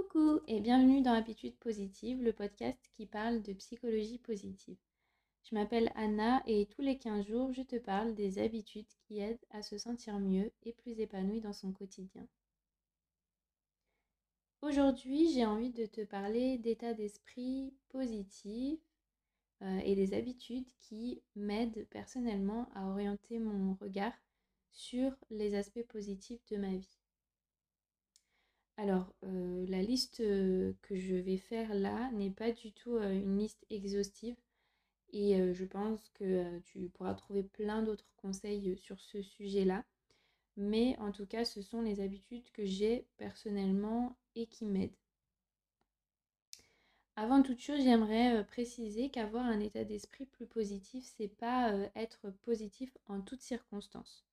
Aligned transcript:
Coucou 0.00 0.40
et 0.46 0.60
bienvenue 0.60 1.02
dans 1.02 1.12
Habitude 1.12 1.56
Positive, 1.58 2.22
le 2.22 2.32
podcast 2.32 2.78
qui 2.96 3.04
parle 3.04 3.42
de 3.42 3.52
psychologie 3.52 4.18
positive. 4.18 4.78
Je 5.42 5.54
m'appelle 5.54 5.92
Anna 5.94 6.42
et 6.46 6.66
tous 6.66 6.80
les 6.80 6.96
15 6.96 7.26
jours, 7.26 7.52
je 7.52 7.60
te 7.60 7.76
parle 7.76 8.14
des 8.14 8.38
habitudes 8.38 8.88
qui 9.02 9.18
aident 9.18 9.44
à 9.50 9.60
se 9.60 9.76
sentir 9.76 10.18
mieux 10.18 10.52
et 10.62 10.72
plus 10.72 10.98
épanoui 11.00 11.42
dans 11.42 11.52
son 11.52 11.72
quotidien. 11.72 12.26
Aujourd'hui, 14.62 15.30
j'ai 15.34 15.44
envie 15.44 15.70
de 15.70 15.84
te 15.84 16.02
parler 16.02 16.56
d'état 16.56 16.94
d'esprit 16.94 17.74
positif 17.90 18.80
euh, 19.60 19.80
et 19.84 19.94
des 19.94 20.14
habitudes 20.14 20.72
qui 20.78 21.20
m'aident 21.36 21.86
personnellement 21.90 22.70
à 22.74 22.86
orienter 22.86 23.38
mon 23.38 23.74
regard 23.74 24.14
sur 24.72 25.14
les 25.28 25.54
aspects 25.54 25.86
positifs 25.88 26.44
de 26.46 26.56
ma 26.56 26.74
vie. 26.74 26.99
Alors, 28.80 29.12
euh, 29.24 29.66
la 29.68 29.82
liste 29.82 30.16
que 30.16 30.96
je 30.96 31.14
vais 31.14 31.36
faire 31.36 31.74
là 31.74 32.10
n'est 32.12 32.30
pas 32.30 32.50
du 32.50 32.72
tout 32.72 32.96
euh, 32.96 33.12
une 33.12 33.36
liste 33.36 33.66
exhaustive 33.68 34.36
et 35.12 35.52
je 35.52 35.64
pense 35.66 36.08
que 36.14 36.58
tu 36.60 36.88
pourras 36.88 37.12
trouver 37.14 37.42
plein 37.42 37.82
d'autres 37.82 38.08
conseils 38.16 38.78
sur 38.78 38.98
ce 39.00 39.20
sujet-là. 39.20 39.84
Mais 40.56 40.96
en 40.98 41.12
tout 41.12 41.26
cas, 41.26 41.44
ce 41.44 41.62
sont 41.62 41.82
les 41.82 42.00
habitudes 42.00 42.48
que 42.52 42.64
j'ai 42.64 43.06
personnellement 43.18 44.16
et 44.36 44.46
qui 44.46 44.64
m'aident. 44.64 44.96
Avant 47.16 47.42
toute 47.42 47.60
chose, 47.60 47.82
j'aimerais 47.82 48.46
préciser 48.46 49.10
qu'avoir 49.10 49.44
un 49.44 49.60
état 49.60 49.84
d'esprit 49.84 50.26
plus 50.26 50.46
positif, 50.46 51.04
c'est 51.18 51.28
pas 51.28 51.74
être 51.96 52.30
positif 52.42 52.96
en 53.08 53.20
toutes 53.20 53.42
circonstances. 53.42 54.29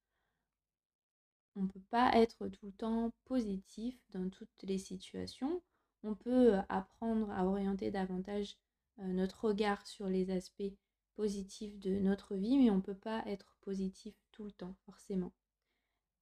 On 1.57 1.63
ne 1.63 1.67
peut 1.67 1.81
pas 1.89 2.11
être 2.13 2.47
tout 2.49 2.67
le 2.67 2.71
temps 2.71 3.11
positif 3.25 3.97
dans 4.13 4.29
toutes 4.29 4.61
les 4.61 4.77
situations. 4.77 5.63
On 6.03 6.13
peut 6.13 6.53
apprendre 6.69 7.31
à 7.31 7.45
orienter 7.47 7.89
davantage 7.89 8.57
notre 8.99 9.45
regard 9.45 9.85
sur 9.87 10.07
les 10.07 10.29
aspects 10.29 10.71
positifs 11.15 11.79
de 11.79 11.97
notre 11.97 12.35
vie, 12.35 12.59
mais 12.59 12.69
on 12.69 12.75
ne 12.75 12.81
peut 12.81 12.93
pas 12.93 13.23
être 13.25 13.55
positif 13.61 14.13
tout 14.31 14.43
le 14.43 14.51
temps, 14.51 14.75
forcément. 14.85 15.33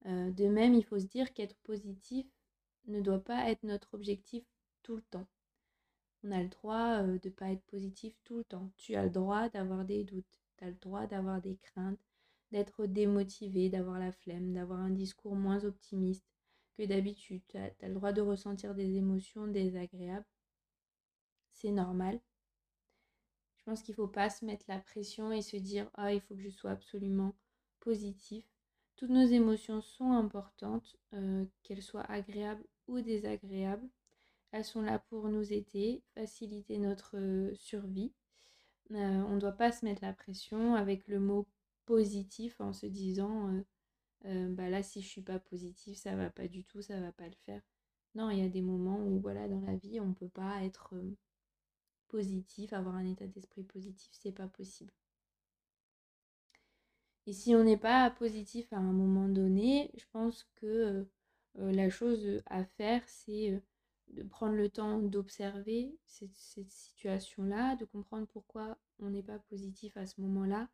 de 0.05 0.47
même, 0.47 0.73
il 0.73 0.85
faut 0.85 0.99
se 0.99 1.05
dire 1.05 1.33
qu'être 1.33 1.57
positif 1.63 2.25
ne 2.87 3.01
doit 3.01 3.23
pas 3.23 3.49
être 3.49 3.63
notre 3.63 3.93
objectif 3.93 4.45
tout 4.83 4.95
le 4.95 5.01
temps. 5.01 5.27
On 6.23 6.31
a 6.31 6.41
le 6.41 6.49
droit 6.49 7.03
de 7.03 7.19
ne 7.27 7.33
pas 7.33 7.51
être 7.51 7.65
positif 7.65 8.15
tout 8.23 8.37
le 8.37 8.45
temps. 8.45 8.71
Tu 8.77 8.95
as 8.95 9.03
le 9.03 9.09
droit 9.09 9.49
d'avoir 9.49 9.83
des 9.83 10.05
doutes, 10.05 10.39
tu 10.57 10.63
as 10.63 10.69
le 10.69 10.77
droit 10.77 11.07
d'avoir 11.07 11.41
des 11.41 11.57
craintes, 11.57 11.99
d'être 12.51 12.85
démotivé, 12.85 13.69
d'avoir 13.69 13.99
la 13.99 14.11
flemme, 14.11 14.53
d'avoir 14.53 14.79
un 14.79 14.89
discours 14.89 15.35
moins 15.35 15.63
optimiste 15.65 16.25
que 16.77 16.83
d'habitude. 16.83 17.41
Tu 17.47 17.57
as, 17.57 17.71
le 17.81 17.93
droit 17.93 18.13
de 18.13 18.21
ressentir 18.21 18.75
des 18.75 18.97
émotions 18.97 19.47
désagréables. 19.47 20.25
C'est 21.51 21.71
normal. 21.71 22.19
Je 23.57 23.63
pense 23.63 23.81
qu'il 23.81 23.93
ne 23.93 23.97
faut 23.97 24.07
pas 24.07 24.29
se 24.29 24.45
mettre 24.45 24.65
la 24.67 24.79
pression 24.79 25.31
et 25.31 25.41
se 25.41 25.57
dire 25.57 25.89
Ah, 25.95 26.13
il 26.13 26.21
faut 26.21 26.35
que 26.35 26.41
je 26.41 26.49
sois 26.49 26.71
absolument 26.71 27.35
positif. 27.79 28.45
Toutes 28.95 29.09
nos 29.09 29.25
émotions 29.25 29.81
sont 29.81 30.11
importantes, 30.11 30.95
euh, 31.13 31.45
qu'elles 31.63 31.81
soient 31.81 32.09
agréables 32.09 32.65
ou 32.87 33.01
désagréables. 33.01 33.89
Elles 34.51 34.63
sont 34.63 34.81
là 34.81 34.99
pour 34.99 35.27
nous 35.27 35.51
aider, 35.51 36.01
faciliter 36.13 36.77
notre 36.77 37.17
euh, 37.17 37.53
survie. 37.55 38.13
Euh, 38.91 39.23
on 39.23 39.35
ne 39.35 39.39
doit 39.39 39.51
pas 39.51 39.71
se 39.71 39.83
mettre 39.83 40.03
la 40.03 40.13
pression 40.13 40.75
avec 40.75 41.07
le 41.07 41.19
mot 41.19 41.47
positif 41.85 42.59
en 42.61 42.73
se 42.73 42.85
disant 42.85 43.63
bah 44.23 44.69
là 44.69 44.81
si 44.83 45.01
je 45.01 45.07
suis 45.07 45.21
pas 45.21 45.39
positif 45.39 45.97
ça 45.97 46.15
va 46.15 46.29
pas 46.29 46.47
du 46.47 46.63
tout, 46.63 46.81
ça 46.81 46.99
va 46.99 47.11
pas 47.11 47.27
le 47.27 47.35
faire. 47.45 47.61
Non, 48.15 48.29
il 48.29 48.39
y 48.39 48.45
a 48.45 48.49
des 48.49 48.61
moments 48.61 49.05
où 49.05 49.19
voilà 49.19 49.47
dans 49.47 49.61
la 49.61 49.75
vie 49.75 49.99
on 49.99 50.07
ne 50.07 50.13
peut 50.13 50.29
pas 50.29 50.63
être 50.63 50.95
positif, 52.07 52.73
avoir 52.73 52.95
un 52.95 53.05
état 53.05 53.27
d'esprit 53.27 53.63
positif, 53.63 54.11
c'est 54.13 54.31
pas 54.31 54.47
possible. 54.47 54.93
Et 57.27 57.33
si 57.33 57.55
on 57.55 57.63
n'est 57.63 57.77
pas 57.77 58.09
positif 58.11 58.71
à 58.71 58.77
un 58.77 58.93
moment 58.93 59.27
donné, 59.27 59.91
je 59.97 60.05
pense 60.11 60.47
que 60.55 61.05
la 61.55 61.89
chose 61.89 62.41
à 62.45 62.63
faire, 62.63 63.01
c'est 63.07 63.61
de 64.09 64.23
prendre 64.23 64.55
le 64.55 64.69
temps 64.69 64.99
d'observer 64.99 65.97
cette, 66.05 66.35
cette 66.35 66.71
situation-là, 66.71 67.75
de 67.75 67.85
comprendre 67.85 68.27
pourquoi 68.27 68.77
on 68.99 69.09
n'est 69.09 69.23
pas 69.23 69.39
positif 69.39 69.97
à 69.97 70.05
ce 70.05 70.21
moment-là, 70.21 70.69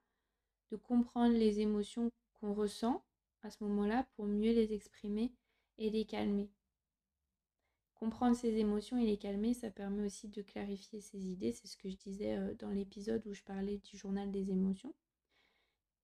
de 0.71 0.77
comprendre 0.77 1.35
les 1.35 1.59
émotions 1.59 2.11
qu'on 2.39 2.53
ressent 2.53 3.03
à 3.43 3.49
ce 3.49 3.63
moment-là 3.63 4.07
pour 4.15 4.25
mieux 4.25 4.53
les 4.53 4.73
exprimer 4.73 5.31
et 5.77 5.89
les 5.89 6.05
calmer. 6.05 6.49
Comprendre 7.95 8.35
ses 8.35 8.57
émotions 8.57 8.97
et 8.97 9.05
les 9.05 9.17
calmer, 9.17 9.53
ça 9.53 9.69
permet 9.69 10.05
aussi 10.05 10.27
de 10.27 10.41
clarifier 10.41 11.01
ses 11.01 11.27
idées. 11.27 11.51
C'est 11.51 11.67
ce 11.67 11.77
que 11.77 11.89
je 11.89 11.97
disais 11.97 12.55
dans 12.55 12.71
l'épisode 12.71 13.25
où 13.27 13.33
je 13.33 13.43
parlais 13.43 13.77
du 13.77 13.97
journal 13.97 14.31
des 14.31 14.49
émotions. 14.49 14.93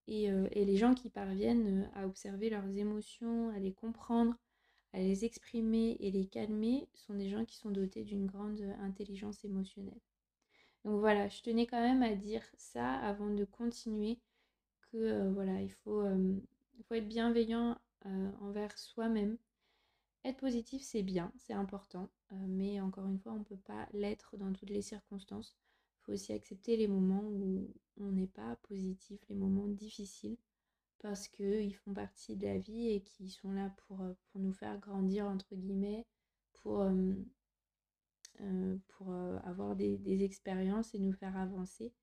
Euh, 0.09 0.47
et, 0.51 0.63
les 0.63 0.77
gens 0.77 0.93
qui 0.93 1.09
parviennent 1.09 1.83
euh, 1.83 1.99
à 1.99 2.05
observer 2.05 2.49
leurs 2.49 2.77
émotions, 2.77 3.49
à 3.49 3.59
les 3.59 3.73
comprendre, 3.73 4.35
à 4.93 4.99
les 4.99 5.25
exprimer 5.25 5.97
et 5.99 6.11
les 6.11 6.25
calmer 6.25 6.87
sont 6.93 7.13
des 7.13 7.29
gens 7.29 7.43
qui 7.43 7.57
sont 7.57 7.71
dotés 7.71 8.03
d'une 8.05 8.25
grande 8.25 8.61
intelligence 8.79 9.43
émotionnelle. 9.43 9.99
Donc 10.85 10.99
voilà, 10.99 11.27
je 11.27 11.41
tenais 11.41 11.67
quand 11.67 11.81
même 11.81 12.03
à 12.03 12.15
dire 12.15 12.43
ça 12.55 12.93
avant 12.99 13.29
de 13.29 13.43
continuer 13.43 14.17
que 14.91 15.29
voilà, 15.29 15.61
il 15.61 15.71
faut, 15.71 16.03
faut, 16.87 16.95
être 16.95 17.07
bienveillant 17.07 17.77
envers 18.41 18.77
soi-même. 18.77 19.37
Être 20.23 20.37
positif, 20.37 20.81
c'est 20.81 21.03
bien, 21.03 21.31
c'est 21.37 21.53
important, 21.53 22.09
mais 22.31 22.81
encore 22.81 23.07
une 23.07 23.19
fois, 23.19 23.33
on 23.33 23.39
ne 23.39 23.43
peut 23.43 23.55
pas 23.65 23.87
l'être 23.93 24.35
dans 24.37 24.51
toutes 24.51 24.69
les 24.69 24.81
circonstances 24.81 25.55
faut 26.07 26.13
aussi 26.13 26.31
accepter 26.31 26.77
les 26.77 26.87
moments 26.87 27.23
où 27.23 27.69
on 27.99 28.11
n'est 28.11 28.27
pas 28.27 28.55
positif, 28.63 29.19
les 29.29 29.35
moments 29.35 29.67
difficiles, 29.67 30.37
parce 30.99 31.27
qu'ils 31.27 31.75
font 31.75 31.93
partie 31.93 32.35
de 32.37 32.47
la 32.47 32.57
vie 32.57 32.89
et 32.89 33.01
qui 33.01 33.29
sont 33.29 33.51
là 33.51 33.73
pour, 33.75 33.97
pour 33.97 34.41
nous 34.41 34.53
faire 34.53 34.79
grandir, 34.79 35.25
entre 35.25 35.53
guillemets, 35.53 36.05
pour, 36.53 36.89
pour 38.87 39.13
avoir 39.43 39.75
des, 39.75 39.97
des 39.97 40.23
expériences 40.23 40.95
et 40.95 40.99
nous 40.99 41.13
faire 41.13 41.35
avancer. 41.35 41.93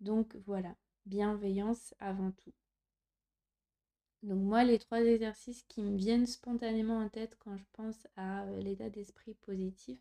Donc 0.00 0.36
voilà, 0.46 0.74
bienveillance 1.06 1.94
avant 1.98 2.32
tout. 2.32 2.52
Donc 4.22 4.40
moi, 4.40 4.64
les 4.64 4.78
trois 4.78 5.00
exercices 5.00 5.62
qui 5.64 5.82
me 5.82 5.96
viennent 5.96 6.26
spontanément 6.26 6.98
en 6.98 7.08
tête 7.08 7.36
quand 7.38 7.56
je 7.56 7.64
pense 7.72 8.06
à 8.16 8.44
l'état 8.58 8.90
d'esprit 8.90 9.34
positif, 9.34 9.98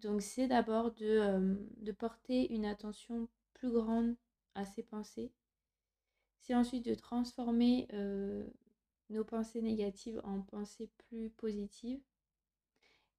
donc 0.00 0.22
c'est 0.22 0.46
d'abord 0.46 0.92
de, 0.92 1.56
de, 1.78 1.92
porter 1.92 2.52
une 2.52 2.66
attention 2.66 3.28
plus 3.54 3.70
grande 3.70 4.14
à 4.54 4.64
ses 4.64 4.82
pensées. 4.82 5.32
C'est 6.40 6.54
ensuite 6.54 6.84
de 6.84 6.94
transformer 6.94 7.88
nos 9.10 9.24
pensées 9.24 9.62
négatives 9.62 10.20
en 10.24 10.42
pensées 10.42 10.90
plus 11.08 11.30
positives. 11.30 12.02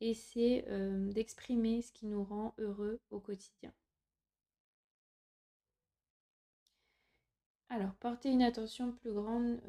Et 0.01 0.13
c'est 0.13 0.65
d'exprimer 1.13 1.81
ce 1.81 1.91
qui 1.91 2.05
nous 2.05 2.23
rend 2.23 2.53
heureux 2.59 2.99
au 3.09 3.19
quotidien. 3.19 3.73
Alors, 7.69 7.93
porter 7.95 8.29
une 8.29 8.41
attention 8.43 8.91
plus 8.91 9.13
grande 9.13 9.59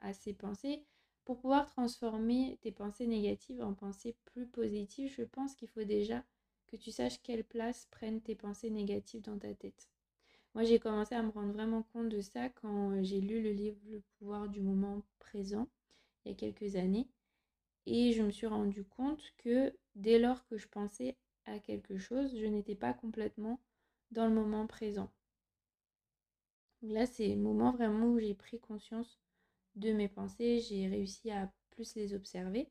à 0.00 0.12
ses 0.12 0.32
pensées. 0.34 0.84
Pour 1.24 1.38
pouvoir 1.40 1.66
transformer 1.66 2.58
tes 2.62 2.72
pensées 2.72 3.06
négatives 3.06 3.62
en 3.62 3.74
pensées 3.74 4.16
plus 4.24 4.46
positives, 4.46 5.12
je 5.14 5.22
pense 5.22 5.54
qu'il 5.54 5.68
faut 5.68 5.84
déjà 5.84 6.24
que 6.68 6.76
tu 6.76 6.90
saches 6.90 7.20
quelle 7.22 7.44
place 7.44 7.86
prennent 7.90 8.20
tes 8.20 8.34
pensées 8.34 8.70
négatives 8.70 9.22
dans 9.22 9.38
ta 9.38 9.52
tête. 9.54 9.88
Moi, 10.54 10.64
j'ai 10.64 10.78
commencé 10.78 11.14
à 11.14 11.22
me 11.22 11.30
rendre 11.30 11.52
vraiment 11.52 11.82
compte 11.82 12.08
de 12.08 12.20
ça 12.20 12.48
quand 12.48 12.90
euh, 12.92 13.02
j'ai 13.02 13.20
lu 13.20 13.42
le 13.42 13.52
livre 13.52 13.78
Le 13.90 14.00
pouvoir 14.18 14.48
du 14.48 14.60
moment 14.60 15.02
présent, 15.18 15.68
il 16.24 16.30
y 16.30 16.34
a 16.34 16.36
quelques 16.36 16.76
années. 16.76 17.08
Et 17.86 18.12
je 18.12 18.22
me 18.22 18.30
suis 18.30 18.46
rendu 18.46 18.84
compte 18.84 19.22
que 19.38 19.74
dès 19.94 20.18
lors 20.18 20.46
que 20.46 20.56
je 20.58 20.68
pensais 20.68 21.16
à 21.46 21.58
quelque 21.58 21.98
chose, 21.98 22.36
je 22.38 22.46
n'étais 22.46 22.74
pas 22.74 22.92
complètement 22.92 23.60
dans 24.10 24.26
le 24.26 24.34
moment 24.34 24.66
présent. 24.66 25.10
Là, 26.82 27.06
c'est 27.06 27.28
le 27.28 27.40
moment 27.40 27.72
vraiment 27.72 28.06
où 28.06 28.18
j'ai 28.18 28.34
pris 28.34 28.60
conscience 28.60 29.18
de 29.76 29.92
mes 29.92 30.08
pensées, 30.08 30.60
j'ai 30.60 30.88
réussi 30.88 31.30
à 31.30 31.52
plus 31.70 31.94
les 31.94 32.14
observer. 32.14 32.68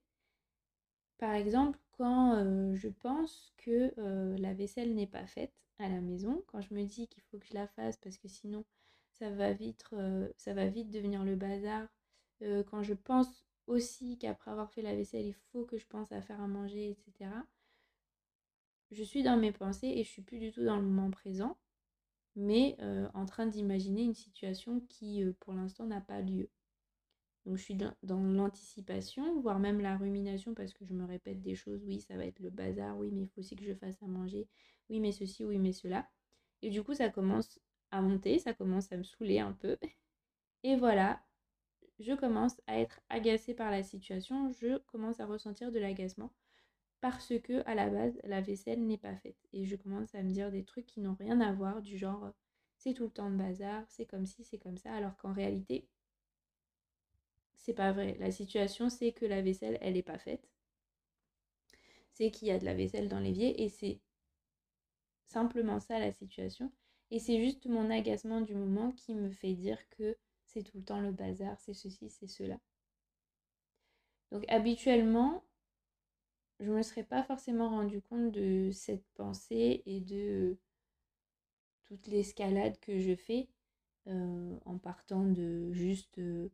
Par 1.17 1.33
exemple, 1.33 1.79
quand 1.91 2.73
je 2.75 2.89
pense 2.89 3.53
que 3.57 3.93
la 4.39 4.53
vaisselle 4.53 4.93
n'est 4.93 5.07
pas 5.07 5.25
faite 5.25 5.53
à 5.79 5.89
la 5.89 6.01
maison, 6.01 6.43
quand 6.47 6.61
je 6.61 6.73
me 6.73 6.83
dis 6.83 7.07
qu'il 7.07 7.23
faut 7.23 7.37
que 7.37 7.45
je 7.45 7.53
la 7.53 7.67
fasse 7.67 7.97
parce 7.97 8.17
que 8.17 8.27
sinon 8.27 8.65
ça 9.11 9.29
va 9.31 9.53
vite, 9.53 9.83
ça 10.37 10.53
va 10.53 10.67
vite 10.67 10.91
devenir 10.91 11.23
le 11.23 11.35
bazar, 11.35 11.87
quand 12.41 12.83
je 12.83 12.93
pense 12.93 13.47
aussi 13.65 14.17
qu'après 14.17 14.51
avoir 14.51 14.71
fait 14.71 14.81
la 14.81 14.95
vaisselle, 14.95 15.25
il 15.25 15.35
faut 15.51 15.65
que 15.65 15.77
je 15.77 15.87
pense 15.87 16.11
à 16.11 16.21
faire 16.21 16.39
à 16.39 16.47
manger, 16.47 16.89
etc. 16.91 17.31
Je 18.91 19.03
suis 19.03 19.23
dans 19.23 19.37
mes 19.37 19.51
pensées 19.51 19.87
et 19.87 20.03
je 20.03 20.09
suis 20.09 20.21
plus 20.21 20.39
du 20.39 20.51
tout 20.51 20.63
dans 20.63 20.77
le 20.77 20.83
moment 20.83 21.11
présent, 21.11 21.57
mais 22.37 22.77
en 23.13 23.25
train 23.25 23.47
d'imaginer 23.47 24.03
une 24.03 24.13
situation 24.13 24.79
qui 24.87 25.25
pour 25.41 25.53
l'instant 25.53 25.85
n'a 25.85 25.99
pas 26.01 26.21
lieu. 26.21 26.49
Donc 27.45 27.57
je 27.57 27.63
suis 27.63 27.75
dans, 27.75 27.93
l'anticipation, 28.03 29.39
voire 29.39 29.57
même 29.57 29.79
la 29.79 29.95
rumination 29.95 30.53
parce 30.53 30.73
que 30.73 30.85
je 30.85 30.93
me 30.93 31.05
répète 31.05 31.41
des 31.41 31.55
choses. 31.55 31.81
Oui, 31.85 32.01
ça 32.01 32.17
va 32.17 32.25
être 32.25 32.39
le 32.39 32.49
bazar. 32.49 32.97
Oui, 32.97 33.09
mais 33.11 33.21
il 33.21 33.27
faut 33.27 33.39
aussi 33.39 33.55
que 33.55 33.63
je 33.63 33.73
fasse 33.73 34.03
à 34.03 34.07
manger. 34.07 34.47
Oui, 34.89 34.99
mais 34.99 35.13
ceci, 35.13 35.45
oui, 35.45 35.57
mais 35.57 35.71
cela. 35.71 36.09
Et 36.61 36.69
du 36.69 36.83
coup, 36.83 36.93
ça 36.93 37.09
commence 37.09 37.59
à 37.89 38.01
monter, 38.01 38.37
ça 38.39 38.53
commence 38.53 38.91
à 38.91 38.97
me 38.97 39.03
saouler 39.03 39.39
un 39.39 39.53
peu. 39.53 39.77
Et 40.63 40.75
voilà, 40.75 41.23
je 41.99 42.13
commence 42.13 42.59
à 42.67 42.79
être 42.79 42.99
agacée 43.09 43.53
par 43.53 43.71
la 43.71 43.81
situation, 43.81 44.51
je 44.51 44.77
commence 44.79 45.19
à 45.21 45.25
ressentir 45.25 45.71
de 45.71 45.79
l'agacement 45.79 46.33
parce 47.01 47.33
que 47.43 47.63
à 47.67 47.75
la 47.75 47.89
base 47.89 48.19
la 48.23 48.41
vaisselle 48.41 48.85
n'est 48.85 48.97
pas 48.97 49.15
faite 49.15 49.37
et 49.53 49.65
je 49.65 49.75
commence 49.75 50.15
à 50.15 50.23
me 50.23 50.31
dire 50.31 50.51
des 50.51 50.63
trucs 50.63 50.85
qui 50.85 50.99
n'ont 50.99 51.15
rien 51.15 51.39
à 51.41 51.51
voir 51.53 51.81
du 51.81 51.97
genre 51.97 52.31
c'est 52.77 52.93
tout 52.93 53.05
le 53.05 53.09
temps 53.09 53.31
de 53.31 53.35
bazar, 53.35 53.83
c'est 53.89 54.05
comme 54.05 54.25
si, 54.25 54.43
c'est 54.43 54.59
comme 54.59 54.77
ça 54.77 54.93
alors 54.93 55.15
qu'en 55.17 55.33
réalité 55.33 55.87
c'est 57.55 57.73
pas 57.73 57.91
vrai. 57.91 58.15
La 58.19 58.31
situation 58.31 58.89
c'est 58.89 59.11
que 59.11 59.25
la 59.25 59.41
vaisselle 59.41 59.77
elle 59.81 59.93
n'est 59.93 60.03
pas 60.03 60.17
faite. 60.17 60.47
C'est 62.13 62.31
qu'il 62.31 62.47
y 62.47 62.51
a 62.51 62.59
de 62.59 62.65
la 62.65 62.73
vaisselle 62.73 63.09
dans 63.09 63.19
l'évier 63.19 63.63
et 63.63 63.69
c'est 63.69 63.99
simplement 65.27 65.79
ça 65.79 65.99
la 65.99 66.11
situation 66.11 66.71
et 67.11 67.19
c'est 67.19 67.43
juste 67.43 67.65
mon 67.67 67.89
agacement 67.89 68.41
du 68.41 68.55
moment 68.55 68.91
qui 68.91 69.13
me 69.13 69.29
fait 69.29 69.53
dire 69.53 69.77
que 69.89 70.17
c'est 70.45 70.63
tout 70.63 70.77
le 70.77 70.83
temps 70.83 71.01
le 71.01 71.11
bazar, 71.11 71.59
c'est 71.59 71.73
ceci, 71.73 72.09
c'est 72.09 72.27
cela. 72.27 72.57
Donc 74.31 74.43
habituellement, 74.49 75.43
je 76.59 76.69
ne 76.71 76.77
me 76.77 76.81
serais 76.83 77.03
pas 77.03 77.23
forcément 77.23 77.69
rendu 77.69 78.01
compte 78.01 78.31
de 78.31 78.71
cette 78.71 79.05
pensée 79.15 79.83
et 79.85 80.01
de 80.01 80.57
toute 81.85 82.07
l'escalade 82.07 82.79
que 82.79 82.99
je 82.99 83.15
fais 83.15 83.47
euh, 84.07 84.57
en 84.65 84.77
partant 84.77 85.25
de 85.25 85.71
juste 85.73 86.17
euh, 86.19 86.49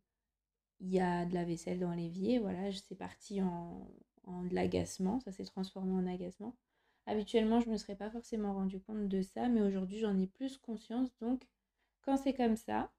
il 0.80 0.90
y 0.90 1.00
a 1.00 1.26
de 1.26 1.34
la 1.34 1.46
vaisselle 1.46 1.80
dans 1.80 1.94
l'évier, 1.94 2.40
voilà, 2.40 2.72
c'est 2.72 2.96
parti 2.96 3.42
en, 3.42 3.88
de 4.28 4.54
l'agacement, 4.54 5.20
ça 5.22 5.32
s'est 5.32 5.46
transformé 5.46 5.94
en 5.94 6.08
agacement. 6.08 6.56
Habituellement, 7.06 7.60
je 7.60 7.68
ne 7.68 7.74
me 7.74 7.78
serais 7.78 7.96
pas 7.96 8.10
forcément 8.10 8.54
rendu 8.54 8.80
compte 8.82 9.08
de 9.08 9.22
ça, 9.22 9.48
mais 9.50 9.62
aujourd'hui, 9.62 10.00
j'en 10.00 10.18
ai 10.18 10.28
plus 10.28 10.58
conscience. 10.58 11.10
Donc, 11.22 11.48
quand 12.02 12.18
c'est 12.18 12.34
comme 12.34 12.56
ça, 12.56 12.92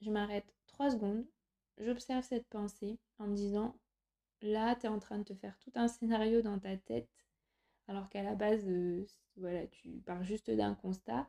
je 0.00 0.10
m'arrête 0.10 0.54
trois 0.66 0.90
secondes, 0.90 1.24
j'observe 1.78 2.24
cette 2.24 2.46
pensée 2.48 2.98
en 3.18 3.26
me 3.26 3.34
disant 3.34 3.76
là, 4.42 4.76
tu 4.76 4.86
es 4.86 4.88
en 4.88 4.98
train 4.98 5.18
de 5.18 5.24
te 5.24 5.34
faire 5.34 5.58
tout 5.58 5.72
un 5.74 5.88
scénario 5.88 6.42
dans 6.42 6.58
ta 6.58 6.76
tête, 6.76 7.08
alors 7.88 8.08
qu'à 8.10 8.22
la 8.22 8.34
base, 8.34 8.64
euh, 8.68 9.06
voilà, 9.36 9.66
tu 9.66 9.90
pars 10.06 10.24
juste 10.24 10.50
d'un 10.50 10.74
constat 10.74 11.28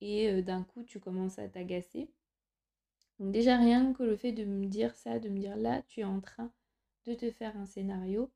et 0.00 0.30
euh, 0.30 0.42
d'un 0.42 0.64
coup, 0.64 0.82
tu 0.84 1.00
commences 1.00 1.38
à 1.38 1.48
t'agacer. 1.48 2.10
Donc 3.18 3.32
déjà, 3.32 3.56
rien 3.56 3.92
que 3.92 4.02
le 4.02 4.16
fait 4.16 4.32
de 4.32 4.44
me 4.44 4.66
dire 4.66 4.94
ça, 4.94 5.18
de 5.18 5.28
me 5.28 5.38
dire 5.38 5.56
là, 5.56 5.82
tu 5.82 6.00
es 6.00 6.04
en 6.04 6.20
train 6.20 6.52
de 7.06 7.14
te 7.14 7.30
faire 7.30 7.56
un 7.56 7.66
scénario, 7.66 8.30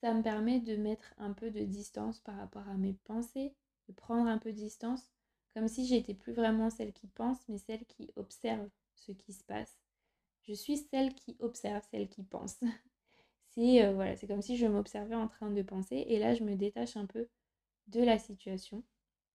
ça 0.00 0.14
me 0.14 0.22
permet 0.22 0.60
de 0.60 0.76
mettre 0.76 1.14
un 1.18 1.32
peu 1.32 1.50
de 1.50 1.64
distance 1.64 2.20
par 2.20 2.36
rapport 2.36 2.68
à 2.68 2.74
mes 2.74 2.94
pensées, 3.04 3.54
de 3.88 3.92
prendre 3.92 4.28
un 4.28 4.38
peu 4.38 4.52
de 4.52 4.58
distance, 4.58 5.10
comme 5.54 5.68
si 5.68 5.86
j'étais 5.86 6.14
plus 6.14 6.32
vraiment 6.32 6.70
celle 6.70 6.92
qui 6.92 7.08
pense, 7.08 7.38
mais 7.48 7.58
celle 7.58 7.84
qui 7.86 8.10
observe 8.16 8.68
ce 8.94 9.12
qui 9.12 9.32
se 9.32 9.44
passe. 9.44 9.78
Je 10.42 10.52
suis 10.54 10.76
celle 10.76 11.14
qui 11.14 11.36
observe, 11.40 11.82
celle 11.90 12.08
qui 12.08 12.22
pense. 12.22 12.60
c'est 13.56 13.92
voilà, 13.92 14.16
c'est 14.16 14.26
comme 14.28 14.42
si 14.42 14.56
je 14.56 14.66
m'observais 14.66 15.14
en 15.16 15.28
train 15.28 15.50
de 15.50 15.62
penser 15.62 16.04
et 16.08 16.18
là 16.18 16.34
je 16.34 16.44
me 16.44 16.54
détache 16.56 16.96
un 16.96 17.06
peu 17.06 17.28
de 17.88 18.02
la 18.02 18.18
situation 18.18 18.84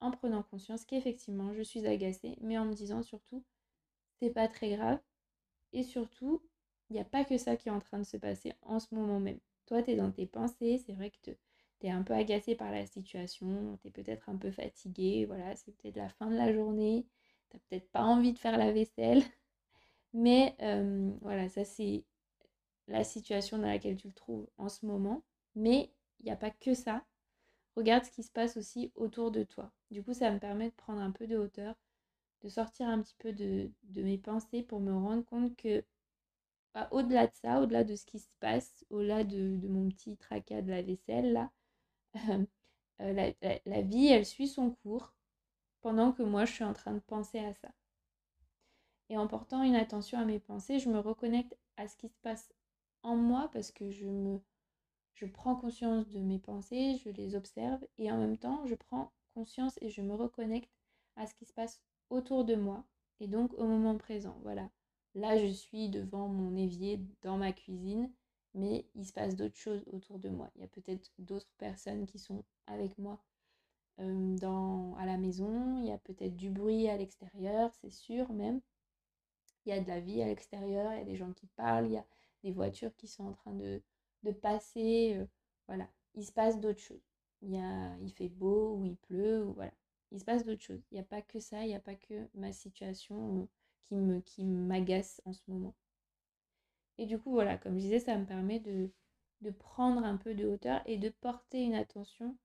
en 0.02 0.12
prenant 0.12 0.44
conscience 0.44 0.86
qu'effectivement 0.86 1.54
je 1.54 1.64
suis 1.64 1.88
agacée, 1.88 2.38
mais 2.42 2.58
en 2.58 2.66
me 2.66 2.74
disant 2.74 3.04
surtout 3.04 3.44
c'est 4.20 4.32
pas 4.32 4.48
très 4.48 4.72
grave 4.76 5.00
et 5.74 5.84
surtout 5.84 6.42
il 6.90 6.94
n'y 6.96 7.00
a 7.02 7.06
pas 7.06 7.26
que 7.26 7.38
ça 7.38 7.56
qui 7.58 7.70
est 7.70 7.72
en 7.72 7.80
train 7.80 8.00
de 8.00 8.04
se 8.06 8.18
passer 8.18 8.54
en 8.64 8.80
ce 8.80 8.94
moment 8.96 9.20
même. 9.20 9.40
Toi, 9.66 9.84
tu 9.84 9.92
es 9.92 9.96
dans 9.96 10.12
tes 10.12 10.26
pensées, 10.28 10.78
c'est 10.86 10.94
vrai 10.94 11.12
que 11.12 11.18
tu 11.32 11.38
es 11.84 11.90
un 11.92 12.04
peu 12.04 12.14
agacé 12.14 12.56
par 12.56 12.72
la 12.72 12.86
situation, 12.86 13.78
tu 13.82 13.88
es 13.90 13.92
peut-être 13.92 14.30
un 14.30 14.38
peu 14.38 14.52
fatigué, 14.52 15.26
voilà, 15.26 15.56
c'est 15.56 15.72
peut-être 15.78 15.98
la 15.98 16.10
fin 16.10 16.30
de 16.30 16.36
la 16.38 16.54
journée, 16.54 17.08
tu 17.50 17.58
peut-être 17.60 17.90
pas 17.92 18.04
envie 18.04 18.34
de 18.34 18.40
faire 18.40 18.58
la 18.58 18.72
vaisselle, 18.72 19.24
mais 20.14 20.56
voilà, 21.22 21.50
ça 21.50 21.66
c'est 21.66 22.06
la 22.92 23.04
situation 23.04 23.58
dans 23.58 23.68
laquelle 23.68 23.98
tu 23.98 24.08
le 24.08 24.14
trouves 24.14 24.48
en 24.58 24.70
ce 24.70 24.86
moment. 24.86 25.24
Mais 25.56 25.92
il 26.20 26.26
n'y 26.26 26.32
a 26.32 26.36
pas 26.36 26.52
que 26.52 26.74
ça. 26.74 27.04
Regarde 27.76 28.06
ce 28.06 28.12
qui 28.12 28.24
se 28.24 28.32
passe 28.32 28.58
aussi 28.58 28.92
autour 28.96 29.32
de 29.32 29.44
toi. 29.44 29.72
Du 29.92 30.04
coup, 30.04 30.14
ça 30.14 30.32
me 30.32 30.40
permet 30.40 30.70
de 30.70 30.76
prendre 30.76 31.02
un 31.02 31.12
peu 31.12 31.28
de 31.28 31.38
hauteur, 31.38 31.76
de 32.42 32.50
sortir 32.50 32.88
un 32.88 33.02
petit 33.02 33.16
peu 33.18 33.32
de, 33.34 33.72
mes 33.96 34.18
pensées 34.18 34.64
pour 34.64 34.80
me 34.80 34.94
rendre 34.94 35.26
compte 35.26 35.56
que 35.56 35.84
bah, 36.74 36.88
au-delà 36.92 37.28
de 37.28 37.34
ça, 37.36 37.62
au-delà 37.62 37.84
de 37.84 37.96
ce 37.96 38.06
qui 38.06 38.20
se 38.20 38.30
passe, 38.40 38.86
au-delà 38.90 39.24
de, 39.24 39.60
mon 39.68 39.90
petit 39.90 40.18
tracas 40.18 40.62
de 40.62 40.72
la 40.72 40.82
vaisselle, 40.82 41.34
là, 41.34 41.52
euh, 43.02 43.32
la 43.66 43.82
vie, 43.82 44.08
elle 44.08 44.26
suit 44.26 44.48
son 44.48 44.72
cours 44.72 45.14
pendant 45.82 46.12
que 46.12 46.24
moi, 46.24 46.46
je 46.46 46.54
suis 46.54 46.64
en 46.64 46.74
train 46.74 46.94
de 46.94 47.00
penser 47.00 47.40
à 47.40 47.54
ça. 47.54 47.72
Et 49.10 49.18
en 49.18 49.28
portant 49.28 49.64
une 49.64 49.76
attention 49.76 50.20
à 50.20 50.26
mes 50.26 50.40
pensées, 50.40 50.80
je 50.80 50.90
me 50.90 51.00
reconnecte 51.00 51.58
à 51.78 51.88
ce 51.88 51.98
qui 51.98 52.08
se 52.08 52.18
passe 52.22 52.54
en 53.04 53.16
moi 53.16 53.50
parce 53.54 53.72
que 53.72 53.92
je 53.92 54.06
me 54.06 54.40
je 55.16 55.26
prends 55.28 55.56
conscience 55.56 56.10
de 56.10 56.20
mes 56.20 56.40
pensées, 56.40 56.98
je 57.04 57.10
les 57.10 57.36
observe 57.36 57.86
et 58.00 58.12
en 58.12 58.18
même 58.18 58.38
temps, 58.38 58.66
je 58.66 58.74
prends 58.74 59.12
conscience 59.36 59.78
et 59.82 59.90
je 59.90 60.02
me 60.02 60.16
reconnecte 60.16 60.72
à 61.16 61.28
ce 61.28 61.36
qui 61.36 61.46
se 61.46 61.54
passe 61.54 61.80
autour 62.10 62.44
de 62.44 62.56
moi 62.56 62.84
et 63.20 63.28
donc 63.28 63.54
au 63.54 63.66
moment 63.66 63.98
présent. 63.98 64.38
Voilà. 64.42 64.70
Là, 65.14 65.38
je 65.38 65.52
suis 65.52 65.90
devant 65.90 66.28
mon 66.28 66.56
évier 66.56 67.00
dans 67.22 67.38
ma 67.38 67.52
cuisine, 67.52 68.10
mais 68.56 68.88
il 68.96 69.06
se 69.06 69.14
passe 69.14 69.36
d'autres 69.36 69.58
choses 69.58 69.84
autour 69.92 70.18
de 70.18 70.30
moi. 70.30 70.50
Il 70.56 70.62
y 70.62 70.64
a 70.64 70.68
peut-être 70.68 71.12
d'autres 71.20 71.52
personnes 71.60 72.08
qui 72.08 72.18
sont 72.18 72.44
avec 72.66 72.98
moi 72.98 73.22
dans, 74.00 74.96
à 74.96 75.06
la 75.06 75.18
maison, 75.18 75.78
il 75.78 75.86
y 75.86 75.92
a 75.92 76.00
peut-être 76.00 76.36
du 76.36 76.50
bruit 76.50 76.90
à 76.90 76.98
l'extérieur, 76.98 77.72
c'est 77.82 77.92
sûr 77.92 78.32
même 78.34 78.60
il 79.66 79.70
y 79.70 79.74
a 79.74 79.80
de 79.80 79.88
la 79.88 80.00
vie 80.00 80.22
à 80.22 80.26
l'extérieur, 80.26 80.92
il 80.94 80.98
y 80.98 81.02
a 81.02 81.06
des 81.06 81.16
gens 81.16 81.34
qui 81.34 81.48
parlent, 81.48 81.86
il 81.86 81.94
y 81.94 81.98
a 81.98 82.06
des 82.44 82.52
voitures 82.52 82.96
qui 82.96 83.08
sont 83.08 83.26
en 83.26 83.34
train 83.34 83.54
de, 83.54 83.82
passer. 84.42 85.16
Euh, 85.18 85.26
voilà, 85.68 85.88
il 86.16 86.26
se 86.26 86.32
passe 86.32 86.60
d'autres 86.60 86.80
choses. 86.80 87.02
Il, 87.42 88.14
fait 88.16 88.30
beau 88.30 88.76
ou 88.76 88.86
il 88.86 88.98
pleut, 88.98 89.44
voilà. 89.56 89.74
Il 90.12 90.20
se 90.20 90.26
passe 90.26 90.46
d'autres 90.46 90.62
choses. 90.62 90.84
Il 90.92 90.96
n'y 90.96 91.00
a 91.00 91.06
pas 91.06 91.22
que 91.22 91.40
ça, 91.40 91.64
il 91.64 91.68
n'y 91.68 91.76
a 91.76 91.80
pas 91.80 91.96
que 91.96 92.28
ma 92.36 92.52
situation 92.52 93.42
euh, 93.42 93.46
qui 93.84 93.96
me 93.96 94.20
qui 94.22 94.44
m'agace 94.44 95.22
en 95.26 95.34
ce 95.34 95.42
moment. 95.48 95.74
Et 96.98 97.06
du 97.06 97.18
coup, 97.18 97.32
voilà, 97.32 97.58
comme 97.58 97.76
je 97.76 97.84
disais, 97.84 98.00
ça 98.00 98.18
me 98.18 98.26
permet 98.26 98.60
de, 98.60 98.92
prendre 99.60 100.04
un 100.04 100.18
peu 100.18 100.36
de 100.36 100.46
hauteur 100.46 100.82
et 100.86 100.98
de 100.98 101.10
porter 101.10 101.64
une 101.64 101.74
attention 101.74 102.38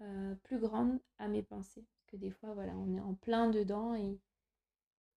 euh, 0.00 0.34
plus 0.44 0.58
grande 0.58 0.98
à 1.18 1.28
mes 1.28 1.42
pensées. 1.42 1.84
Parce 1.92 2.06
que 2.06 2.16
des 2.16 2.30
fois, 2.30 2.54
voilà, 2.54 2.74
on 2.76 2.96
est 2.96 3.00
en 3.00 3.14
plein 3.14 3.50
dedans 3.50 3.94
et 3.94 4.18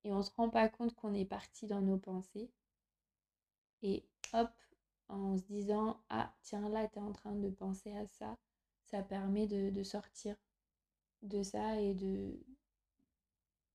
on 0.05 0.17
ne 0.17 0.21
se 0.21 0.31
rend 0.31 0.49
pas 0.49 0.67
compte 0.69 0.93
qu'on 0.95 1.13
est 1.13 1.25
parti 1.25 1.67
dans 1.67 1.81
nos 1.81 1.97
pensées. 1.97 2.49
Et 3.81 4.03
hop, 4.33 4.49
en 5.09 5.37
se 5.37 5.43
disant 5.43 5.99
Ah, 6.09 6.33
tiens, 6.41 6.69
là, 6.69 6.87
tu 6.87 6.99
es 6.99 7.01
en 7.01 7.11
train 7.13 7.35
de 7.35 7.49
penser 7.49 7.91
à 7.93 8.05
ça, 8.07 8.37
ça 8.85 9.03
permet 9.03 9.47
de, 9.47 9.83
sortir 9.83 10.35
de 11.23 11.43
ça 11.43 11.79
et 11.81 11.93
de 11.93 12.39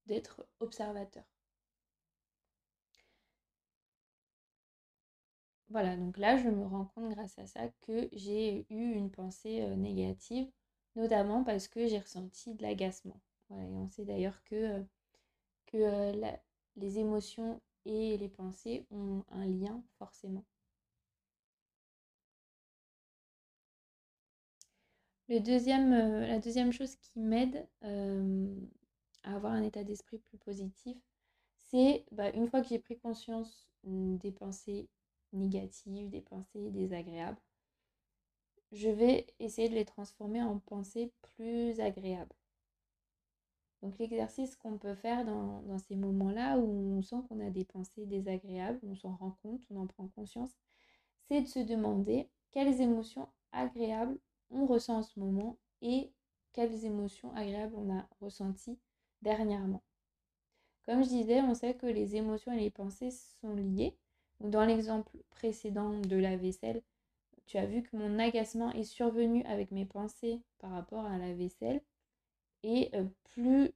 d'être 0.05 0.45
observateur. 0.59 1.23
Voilà, 5.69 5.97
donc 5.97 6.17
là, 6.17 6.37
je 6.37 6.47
me 6.49 6.65
rends 6.65 6.85
compte 6.85 7.11
grâce 7.13 7.37
à 7.39 7.47
ça 7.47 7.67
que 7.81 8.07
j'ai 8.13 8.65
eu 8.69 8.91
une 8.93 9.09
pensée 9.11 9.61
euh, 9.61 9.75
négative, 9.75 10.49
notamment 10.95 11.43
parce 11.43 11.67
que 11.67 11.87
j'ai 11.87 11.99
ressenti 11.99 12.53
de 12.53 12.61
l'agacement. 12.61 13.19
et 13.51 13.53
on 13.55 13.87
sait 13.87 14.05
d'ailleurs 14.05 14.41
que 14.45 14.55
euh, 14.55 14.83
euh, 15.75 16.31
les 16.75 16.99
émotions 16.99 17.59
et 17.85 18.17
les 18.17 18.29
pensées 18.29 18.85
ont 18.91 19.23
un 19.31 19.45
lien 19.45 19.83
forcément. 19.97 20.45
Le 25.27 25.39
deuxième, 25.39 25.91
euh, 25.93 26.27
la 26.27 26.39
deuxième 26.39 26.71
chose 26.71 26.95
qui 26.95 27.19
m'aide 27.19 27.67
euh, 27.83 28.55
à 29.23 29.35
avoir 29.35 29.53
un 29.53 29.63
état 29.63 29.83
d'esprit 29.83 30.19
plus 30.19 30.37
positif, 30.37 30.97
c'est 31.55 32.05
bah, 32.11 32.29
une 32.31 32.47
fois 32.47 32.61
que 32.61 32.67
j'ai 32.69 32.79
pris 32.79 32.97
conscience 32.99 33.67
mm, 33.83 34.17
des 34.17 34.31
pensées 34.31 34.87
négatives, 35.33 36.09
des 36.09 36.21
pensées 36.21 36.71
désagréables, 36.71 37.41
je 38.73 38.89
vais 38.89 39.25
essayer 39.39 39.69
de 39.69 39.75
les 39.75 39.85
transformer 39.85 40.41
en 40.41 40.59
pensées 40.59 41.13
plus 41.21 41.79
agréables. 41.79 42.35
Donc 43.83 43.99
l'exercice 43.99 44.55
qu'on 44.55 44.77
peut 44.77 44.95
faire 44.95 45.25
dans, 45.25 45.77
ces 45.77 45.97
moments-là 45.97 46.57
où 46.57 46.97
on 46.97 47.01
sent 47.01 47.17
qu'on 47.27 47.45
a 47.45 47.49
des 47.49 47.65
pensées 47.65 48.05
désagréables, 48.05 48.79
on 48.83 48.95
s'en 48.95 49.13
rend 49.17 49.37
compte, 49.43 49.61
on 49.69 49.81
en 49.81 49.87
prend 49.87 50.07
conscience, 50.07 50.51
c'est 51.27 51.41
de 51.41 51.47
se 51.47 51.59
demander 51.59 52.29
quelles 52.51 52.79
émotions 52.79 53.27
agréables 53.51 54.17
on 54.51 54.65
ressent 54.65 54.99
en 54.99 55.03
ce 55.03 55.19
moment 55.19 55.57
et 55.81 56.13
quelles 56.53 56.85
émotions 56.85 57.35
agréables 57.35 57.75
on 57.75 57.93
a 57.93 58.07
ressenties 58.21 58.79
dernièrement. 59.21 59.83
Comme 60.85 61.03
je 61.03 61.09
disais, 61.09 61.41
on 61.41 61.53
sait 61.53 61.73
que 61.73 61.85
les 61.85 62.15
émotions 62.15 62.53
et 62.53 62.61
les 62.61 62.71
pensées 62.71 63.11
sont 63.11 63.53
liées. 63.53 63.97
dans 64.39 64.63
l'exemple 64.63 65.17
précédent 65.29 65.99
de 65.99 66.15
la 66.15 66.37
vaisselle, 66.37 66.81
tu 67.47 67.57
as 67.57 67.65
vu 67.65 67.83
que 67.83 67.97
mon 67.97 68.17
agacement 68.17 68.71
est 68.71 68.83
survenu 68.83 69.43
avec 69.43 69.71
mes 69.71 69.85
pensées 69.85 70.41
par 70.59 70.71
rapport 70.71 71.05
à 71.05 71.17
la 71.17 71.33
vaisselle. 71.33 71.81
Et 72.63 72.91
plus 73.23 73.71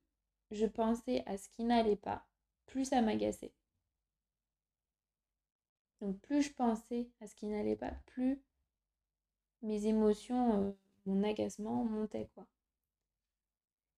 je 0.51 0.65
pensais 0.65 1.23
à 1.25 1.37
ce 1.37 1.49
qui 1.49 1.63
n'allait 1.63 1.95
pas, 1.97 2.25
plus 2.65 2.85
ça 2.85 3.01
m'agaçait. 3.01 3.53
Donc 6.01 6.19
plus 6.21 6.41
je 6.43 6.53
pensais 6.53 7.09
à 7.21 7.27
ce 7.27 7.35
qui 7.35 7.47
n'allait 7.47 7.75
pas, 7.75 7.91
plus 8.05 8.41
mes 9.61 9.87
émotions, 9.87 10.75
mon 11.05 11.23
agacement 11.23 11.83
montait 11.83 12.29
quoi. 12.33 12.47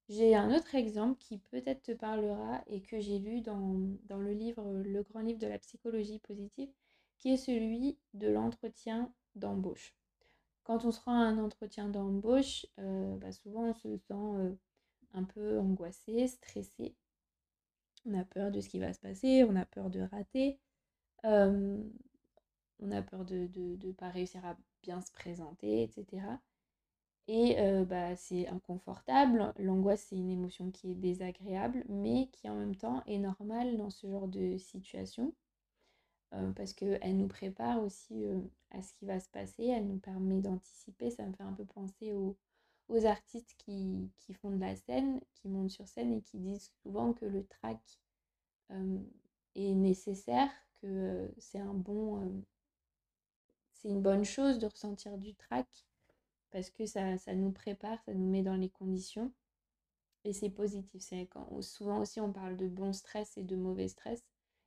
J'ai 0.08 0.34
un 0.34 0.55
autre 0.55 0.74
exemple 0.74 1.19
qui 1.19 1.38
peut-être 1.38 1.84
te 1.84 1.91
parlera 1.91 2.63
et 2.65 2.81
que 2.81 3.00
j'ai 3.00 3.19
lu 3.19 3.41
dans, 3.41 3.77
dans, 4.05 4.17
le 4.17 4.34
livre, 4.34 4.63
le 4.81 5.03
grand 5.03 5.19
livre 5.19 5.38
de 5.38 5.46
la 5.46 5.60
psychologie 5.60 6.17
positive, 6.17 6.72
qui 7.19 7.34
est 7.34 7.38
celui 7.38 8.00
de 8.15 8.27
l'entretien 8.27 9.13
d'embauche. 9.36 9.93
Quand 10.63 10.84
on 10.86 10.91
se 10.91 11.01
rend 11.01 11.13
à 11.13 11.25
un 11.25 11.38
entretien 11.38 11.89
d'embauche, 11.89 12.65
bah, 12.77 13.31
souvent 13.31 13.65
on 13.69 13.74
se 13.74 13.98
sent 13.98 14.58
un 15.13 15.24
peu 15.24 15.60
angoissé, 15.60 16.28
stressé. 16.28 16.96
On 18.06 18.13
a 18.13 18.24
peur 18.25 18.51
de 18.51 18.62
ce 18.62 18.70
qui 18.70 18.80
va 18.80 18.94
se 18.94 19.00
passer, 19.00 19.44
on 19.44 19.56
a 19.56 19.66
peur 19.66 19.89
de 19.89 20.01
rater, 20.01 20.60
on 21.24 22.92
a 22.92 23.01
peur 23.01 23.25
de 23.25 23.50
ne 23.56 23.92
pas 23.94 24.10
réussir 24.10 24.46
à 24.46 24.58
bien 24.82 25.01
se 25.01 25.12
présenter, 25.12 25.84
etc. 25.84 26.39
Et 27.28 27.56
bah, 27.86 28.16
c'est 28.16 28.48
inconfortable. 28.48 29.54
L'angoisse, 29.60 30.06
c'est 30.10 30.18
une 30.18 30.30
émotion 30.32 30.72
qui 30.72 30.92
est 30.92 30.96
désagréable, 30.96 31.86
mais 31.89 32.30
qui 32.34 32.50
en 32.50 32.56
même 32.56 32.75
temps 32.75 33.04
est 33.06 33.20
normale 33.20 33.78
dans 33.78 33.89
ce 33.89 34.08
genre 34.08 34.28
de 34.28 34.58
situation. 34.58 35.34
parce 36.56 36.74
qu'elle 36.74 37.18
nous 37.18 37.28
prépare 37.28 37.82
aussi 37.84 38.25
à 38.72 38.82
ce 38.82 38.94
qui 38.94 39.06
va 39.06 39.20
se 39.20 39.30
passer, 39.30 39.66
elle 39.66 39.88
nous 39.88 39.98
permet 40.00 40.42
d'anticiper. 40.42 41.10
Ça 41.12 41.25
me 41.25 41.34
fait 41.34 41.44
un 41.44 41.54
peu 41.54 41.66
penser 41.66 42.13
aux, 42.89 43.05
artistes 43.05 43.55
qui, 43.58 44.10
font 44.41 44.51
de 44.51 44.60
la 44.60 44.75
scène, 44.75 45.22
qui 45.36 45.48
montent 45.48 45.72
sur 45.72 45.88
scène 45.88 46.13
et 46.13 46.22
qui 46.22 46.38
disent 46.39 46.72
souvent 46.84 47.13
que 47.13 47.25
le 47.25 47.46
track 47.46 47.79
est 49.55 49.74
nécessaire, 49.74 50.50
que 50.81 51.31
c'est 51.38 51.60
un 51.60 51.74
bon... 51.74 52.43
c'est 53.74 53.89
une 53.89 54.01
bonne 54.01 54.25
chose 54.25 54.60
de 54.60 54.67
ressentir 54.67 55.17
du 55.17 55.34
track 55.36 55.67
parce 56.51 56.69
que 56.69 56.86
ça, 56.86 57.15
nous 57.36 57.51
prépare, 57.51 58.01
ça 58.03 58.13
nous 58.13 58.29
met 58.29 58.43
dans 58.43 58.55
les 58.55 58.69
conditions. 58.69 59.31
Et 60.25 60.34
c'est 60.34 60.50
positif. 60.50 61.01
Souvent 61.62 62.00
aussi 62.01 62.19
on 62.19 62.34
parle 62.34 62.58
de 62.58 62.67
bon 62.67 62.91
stress 62.91 63.38
et 63.38 63.43
de 63.43 63.55
mauvais 63.55 63.88
stress. 63.88 64.24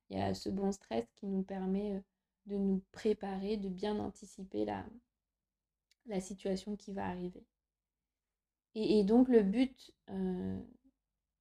Il 0.08 0.18
y 0.18 0.20
a 0.20 0.34
ce 0.34 0.48
bon 0.48 0.72
stress 0.72 1.06
qui 1.16 1.26
nous 1.26 1.42
permet 1.42 2.02
de 2.46 2.56
nous 2.56 2.82
préparer, 2.92 3.56
de 3.56 3.68
bien 3.68 3.98
anticiper 3.98 4.64
la, 4.64 4.84
la 6.06 6.20
situation 6.20 6.76
qui 6.76 6.92
va 6.92 7.06
arriver. 7.06 7.44
Et, 8.74 9.04
donc 9.04 9.28
le 9.28 9.42
but 9.42 9.92
euh, 10.10 10.58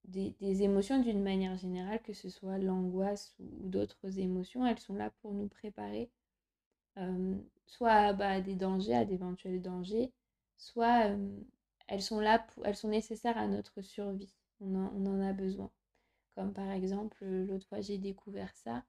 des, 0.06 0.64
émotions 0.64 1.02
d'une 1.02 1.22
manière 1.24 1.56
générale, 1.58 2.02
que 2.04 2.14
ce 2.14 2.30
soit 2.30 2.58
l'angoisse 2.58 3.36
ou, 3.40 3.70
d'autres 3.70 4.20
émotions, 4.20 4.66
elles 4.66 4.80
sont 4.80 4.96
là 4.96 5.12
pour 5.22 5.34
nous 5.34 5.48
préparer 5.48 6.10
euh, 6.98 7.36
soit 7.66 7.92
à 7.92 8.14
bah, 8.14 8.42
des 8.42 8.56
dangers, 8.56 8.96
à 8.96 9.06
d'éventuels 9.06 9.62
dangers, 9.62 10.12
soit 10.58 11.16
elles 11.88 12.02
sont 12.02 12.20
là, 12.20 12.40
pour, 12.40 12.66
elles 12.66 12.76
sont 12.76 12.90
nécessaires 12.90 13.38
à 13.38 13.48
notre 13.48 13.82
survie. 13.82 14.34
On 14.62 14.76
en, 14.76 15.22
a 15.22 15.34
besoin. 15.34 15.72
Comme 16.36 16.54
par 16.54 16.70
exemple, 16.72 17.26
l'autre 17.26 17.68
fois 17.68 17.82
j'ai 17.82 17.98
découvert 17.98 18.56
ça, 18.56 18.84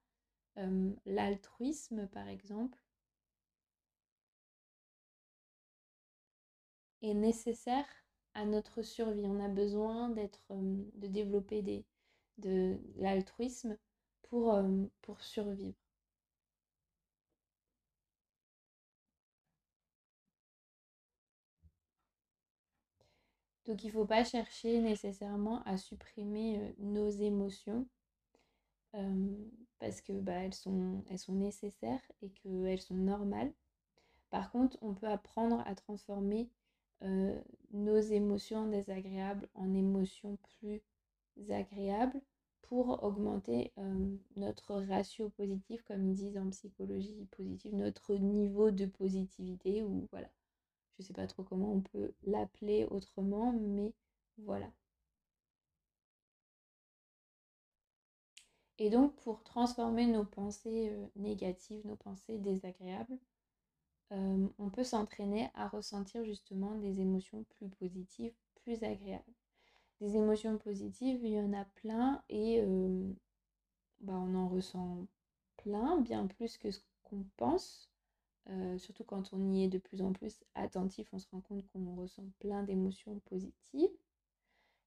l'altruisme 1.07 2.09
par 2.09 2.29
exemple 2.29 2.79
est 7.03 7.15
nécessaire 7.15 7.87
à 8.35 8.45
notre 8.45 8.83
survie. 8.83 9.27
On 9.27 9.41
a 9.41 9.49
besoin 9.49 10.11
d'être, 10.11 10.43
de 10.51 11.07
développer 11.07 11.63
des, 11.63 11.85
de 12.39 12.79
l'altruisme 12.97 13.77
pour, 14.23 14.59
pour 15.03 15.23
survivre. 15.23 15.77
Donc 23.67 23.83
il 23.83 23.89
ne 23.89 23.93
faut 23.93 24.05
pas 24.07 24.23
chercher 24.25 24.81
nécessairement 24.81 25.63
à 25.65 25.77
supprimer 25.77 26.59
euh, 26.61 26.73
nos 26.79 27.09
émotions 27.11 27.89
parce 29.79 30.01
que 30.01 30.13
bah, 30.13 30.33
elles, 30.35 30.55
sont, 30.55 31.05
elles 31.11 31.19
sont 31.19 31.35
nécessaires 31.35 32.01
et 32.23 32.31
qu'elles 32.31 32.81
sont 32.81 32.95
normales. 32.95 33.53
Par 34.31 34.51
contre, 34.51 34.79
on 34.83 34.95
peut 34.95 35.09
apprendre 35.09 35.63
à 35.67 35.75
transformer 35.75 36.51
euh, 37.03 37.41
nos 37.73 37.99
émotions 37.99 38.67
désagréables 38.69 39.49
en 39.55 39.75
émotions 39.75 40.39
plus 40.59 40.83
agréables 41.51 42.21
pour 42.63 43.03
augmenter 43.03 43.73
notre 44.37 44.75
ratio 44.77 45.29
positif, 45.31 45.83
comme 45.83 46.07
ils 46.09 46.15
disent 46.15 46.39
en 46.39 46.49
psychologie 46.51 47.27
positive, 47.33 47.75
notre 47.75 48.15
niveau 48.15 48.71
de 48.71 48.87
positivité 48.87 49.83
ou 49.83 50.09
voilà. 50.11 50.31
Je 50.97 51.03
ne 51.03 51.07
sais 51.07 51.13
pas 51.13 51.27
trop 51.27 51.43
comment 51.43 51.73
on 51.73 51.81
peut 51.81 52.13
l'appeler 52.25 52.87
autrement, 52.91 53.53
mais 53.53 53.93
voilà. 54.39 54.71
Et 58.79 58.91
donc 58.91 59.15
pour 59.17 59.43
transformer 59.45 60.07
nos 60.07 60.25
pensées 60.25 60.93
négatives, 61.15 61.87
nos 61.87 61.97
pensées 61.97 62.39
désagréables, 62.39 63.19
euh, 64.13 64.49
on 64.59 64.69
peut 64.69 64.85
s'entraîner 64.85 65.49
à 65.55 65.69
ressentir 65.69 66.25
justement 66.25 66.75
des 66.77 67.01
émotions 67.01 67.45
plus 67.45 67.69
positives, 67.69 68.35
plus 68.63 68.83
agréables. 68.83 69.25
Des 70.01 70.17
émotions 70.17 70.59
positives, 70.59 71.21
il 71.23 71.33
y 71.33 71.41
en 71.41 71.53
a 71.53 71.65
plein 71.65 72.23
et 72.29 72.61
euh, 72.61 73.13
bah, 74.01 74.15
on 74.15 74.35
en 74.35 74.49
ressent 74.49 75.07
plein, 75.57 76.01
bien 76.01 76.27
plus 76.27 76.59
que 76.59 76.71
ce 76.71 76.81
qu'on 77.05 77.25
pense. 77.37 77.89
Euh, 78.51 78.77
surtout 78.79 79.05
quand 79.05 79.33
on 79.33 79.53
y 79.53 79.65
est 79.65 79.69
de 79.69 79.79
plus 79.79 80.03
en 80.03 80.13
plus 80.13 80.43
attentif, 80.55 81.09
on 81.13 81.19
se 81.19 81.29
rend 81.31 81.41
compte 81.41 81.65
qu'on 81.69 81.95
ressent 81.95 82.27
plein 82.41 82.65
d'émotions 82.65 83.21
positives. 83.21 83.91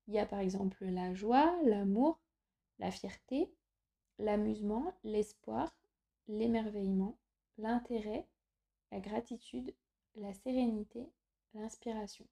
Il 0.07 0.13
y 0.13 0.19
a 0.19 0.25
par 0.25 0.39
exemple 0.39 0.85
la 0.85 1.13
joie, 1.13 1.57
l'amour, 1.63 2.19
la 2.77 2.91
fierté, 2.91 3.49
l'amusement, 4.19 4.93
l'espoir, 5.03 5.75
l'émerveillement, 6.27 7.17
l'intérêt, 7.57 8.27
la 8.91 8.99
gratitude, 8.99 9.73
la 10.15 10.33
sérénité, 10.33 11.09
l'inspiration. 11.53 12.27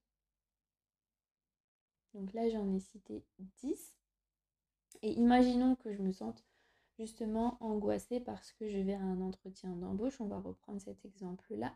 Donc 2.13 2.33
là, 2.33 2.49
j'en 2.49 2.71
ai 2.73 2.79
cité 2.79 3.23
10. 3.57 3.95
Et 5.01 5.11
imaginons 5.13 5.75
que 5.75 5.93
je 5.93 6.01
me 6.01 6.11
sente 6.11 6.43
justement 6.97 7.57
angoissée 7.59 8.19
parce 8.19 8.51
que 8.53 8.69
je 8.69 8.77
vais 8.77 8.93
à 8.93 9.01
un 9.01 9.21
entretien 9.21 9.75
d'embauche. 9.75 10.21
On 10.21 10.27
va 10.27 10.39
reprendre 10.39 10.79
cet 10.79 11.03
exemple-là. 11.05 11.75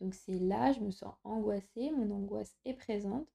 Donc 0.00 0.14
c'est 0.14 0.38
là, 0.38 0.72
je 0.72 0.80
me 0.80 0.90
sens 0.90 1.14
angoissée, 1.24 1.90
mon 1.90 2.10
angoisse 2.12 2.56
est 2.64 2.74
présente, 2.74 3.26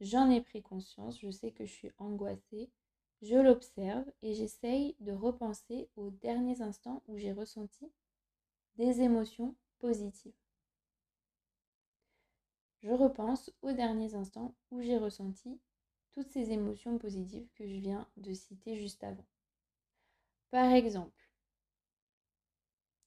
j'en 0.00 0.30
ai 0.30 0.42
pris 0.42 0.62
conscience, 0.62 1.18
je 1.18 1.30
sais 1.30 1.52
que 1.52 1.64
je 1.64 1.72
suis 1.72 1.90
angoissée, 1.96 2.70
je 3.22 3.36
l'observe 3.36 4.04
et 4.20 4.34
j'essaye 4.34 4.94
de 5.00 5.12
repenser 5.12 5.88
aux 5.96 6.10
derniers 6.10 6.60
instants 6.60 7.02
où 7.06 7.16
j'ai 7.16 7.32
ressenti 7.32 7.90
des 8.76 9.00
émotions 9.00 9.54
Je 12.82 12.90
repense 12.92 13.50
aux 13.62 13.72
derniers 13.72 14.14
instants 14.14 14.54
où 14.70 14.80
j'ai 14.80 14.96
ressenti 14.96 15.60
toutes 16.12 16.30
ces 16.30 16.52
émotions 16.52 16.98
positives 16.98 17.48
que 17.56 17.66
je 17.66 17.76
viens 17.76 18.08
de 18.16 18.32
citer 18.32 18.76
juste 18.76 19.02
avant. 19.02 19.26
Par 20.50 20.70
exemple, 20.72 21.30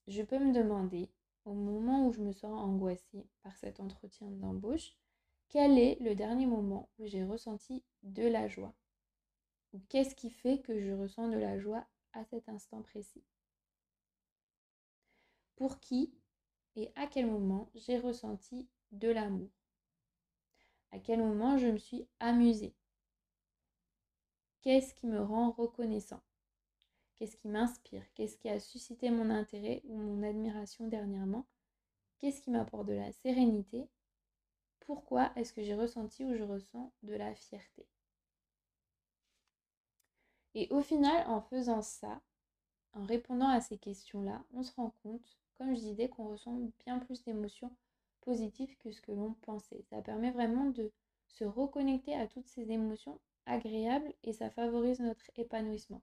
je 0.06 0.22
peux 0.22 0.38
me 0.38 0.52
demander, 0.52 1.08
au 1.46 1.54
moment 1.54 2.06
où 2.06 2.12
je 2.12 2.20
me 2.20 2.32
sens 2.32 2.60
angoissée 2.60 3.26
par 3.42 3.56
cet 3.56 3.80
entretien 3.80 4.30
d'embauche, 4.30 4.92
quel 5.48 5.78
est 5.78 5.98
le 6.00 6.14
dernier 6.14 6.46
moment 6.46 6.90
où 6.98 7.06
j'ai 7.06 7.24
ressenti 7.24 7.84
de 8.02 8.26
la 8.26 8.48
joie? 8.48 8.74
Ou 9.72 9.80
qu'est-ce 9.88 10.14
qui 10.14 10.30
fait 10.30 10.60
que 10.60 10.78
je 10.78 10.92
ressens 10.92 11.28
de 11.28 11.38
la 11.38 11.58
joie 11.58 11.86
à 12.12 12.24
cet 12.24 12.48
instant 12.50 12.82
précis? 12.82 13.24
Pour 15.56 15.80
qui 15.80 16.12
et 16.76 16.92
à 16.94 17.06
quel 17.06 17.26
moment 17.26 17.70
j'ai 17.74 17.98
ressenti 17.98 18.68
de 18.92 19.08
l'amour? 19.08 19.50
À 20.92 20.98
quel 20.98 21.18
moment 21.18 21.58
je 21.58 21.66
me 21.66 21.78
suis 21.78 22.06
amusée? 22.20 22.74
Qu'est-ce 24.60 24.94
qui 24.94 25.06
me 25.06 25.20
rend 25.20 25.50
reconnaissant? 25.50 26.22
Qu'est-ce 27.16 27.36
qui 27.36 27.48
m'inspire? 27.48 28.04
Qu'est-ce 28.14 28.36
qui 28.36 28.48
a 28.48 28.60
suscité 28.60 29.10
mon 29.10 29.30
intérêt 29.30 29.82
ou 29.84 29.96
mon 29.96 30.22
admiration 30.22 30.86
dernièrement? 30.86 31.46
Qu'est-ce 32.18 32.42
qui 32.42 32.50
m'apporte 32.50 32.86
de 32.86 32.92
la 32.92 33.12
sérénité? 33.12 33.88
Pourquoi 34.80 35.32
est-ce 35.36 35.52
que 35.52 35.62
j'ai 35.62 35.74
ressenti 35.74 36.24
ou 36.24 36.34
je 36.34 36.42
ressens 36.42 36.92
de 37.02 37.14
la 37.14 37.34
fierté? 37.34 37.86
Et 40.54 40.68
au 40.70 40.80
final, 40.80 41.26
en 41.28 41.40
faisant 41.40 41.82
ça, 41.82 42.20
en 42.92 43.04
répondant 43.04 43.48
à 43.48 43.60
ces 43.60 43.78
questions-là, 43.78 44.44
on 44.54 44.62
se 44.62 44.72
rend 44.74 44.94
compte, 45.02 45.38
comme 45.58 45.74
je 45.74 45.80
disais, 45.80 46.08
qu'on 46.08 46.28
ressent 46.28 46.58
bien 46.84 46.98
plus 46.98 47.22
d'émotions 47.24 47.70
positives 48.22 48.76
que 48.78 48.90
ce 48.90 49.00
que 49.00 49.12
l'on 49.12 49.34
pensait. 49.42 49.84
Ça 49.90 50.02
permet 50.02 50.30
vraiment 50.30 50.66
de 50.70 50.90
se 51.28 51.44
reconnecter 51.44 52.14
à 52.14 52.26
toutes 52.26 52.48
ces 52.48 52.70
émotions 52.70 53.20
agréables 53.46 54.12
et 54.24 54.32
ça 54.32 54.50
favorise 54.50 55.00
notre 55.00 55.30
épanouissement. 55.36 56.02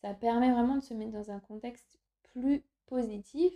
Ça 0.00 0.14
permet 0.14 0.52
vraiment 0.52 0.76
de 0.76 0.82
se 0.82 0.94
mettre 0.94 1.12
dans 1.12 1.30
un 1.30 1.40
contexte 1.40 1.98
plus 2.22 2.62
positif, 2.86 3.52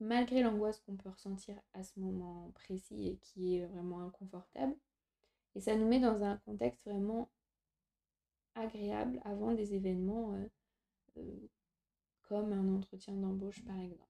malgré 0.00 0.42
l'angoisse 0.42 0.80
qu'on 0.80 0.96
peut 0.96 1.10
ressentir 1.10 1.60
à 1.74 1.82
ce 1.82 1.98
moment 1.98 2.50
précis 2.54 3.08
et 3.08 3.16
qui 3.16 3.56
est 3.56 3.66
vraiment 3.66 4.00
inconfortable. 4.00 4.74
Et 5.54 5.60
ça 5.60 5.74
nous 5.74 5.86
met 5.86 6.00
dans 6.00 6.22
un 6.22 6.36
contexte 6.38 6.84
vraiment 6.84 7.28
agréable 8.54 9.20
avant 9.24 9.52
des 9.52 9.74
événements 9.74 10.34
euh, 10.34 10.48
euh, 11.18 11.48
comme 12.28 12.52
un 12.52 12.74
entretien 12.76 13.14
d'embauche 13.14 13.64
par 13.64 13.78
exemple. 13.80 14.08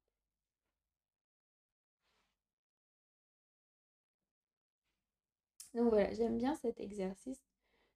Donc 5.74 5.88
voilà, 5.90 6.12
j'aime 6.12 6.36
bien 6.38 6.54
cet 6.56 6.78
exercice. 6.80 7.40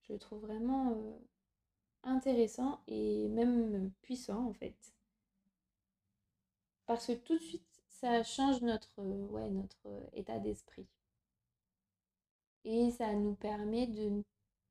Je 0.02 0.14
le 0.14 0.18
trouve 0.18 0.40
vraiment 0.42 0.92
euh, 0.92 1.18
intéressant 2.04 2.80
et 2.86 3.28
même 3.28 3.92
puissant 4.02 4.46
en 4.48 4.52
fait. 4.54 4.76
Parce 6.86 7.06
que 7.08 7.12
tout 7.14 7.36
de 7.38 7.42
suite, 7.42 7.82
ça 7.88 8.22
change 8.22 8.60
notre, 8.62 9.02
ouais, 9.02 9.50
notre 9.50 9.88
état 10.12 10.38
d'esprit. 10.38 10.86
Et 12.64 12.90
ça 12.90 13.12
nous 13.14 13.34
permet 13.34 13.86
de 13.86 14.08
ne 14.08 14.22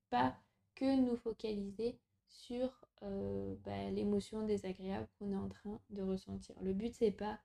pas 0.09 0.35
que 0.75 0.95
nous 0.97 1.15
focaliser 1.15 1.97
sur 2.31 2.69
euh, 3.03 3.55
bah, 3.63 3.89
l'émotion 3.91 4.45
désagréable 4.45 5.07
qu'on 5.17 5.31
est 5.31 5.37
en 5.37 5.49
train 5.49 5.79
de 5.89 6.01
ressentir. 6.01 6.55
Le 6.61 6.73
but, 6.73 6.93
c'est 6.93 7.11
pas 7.11 7.39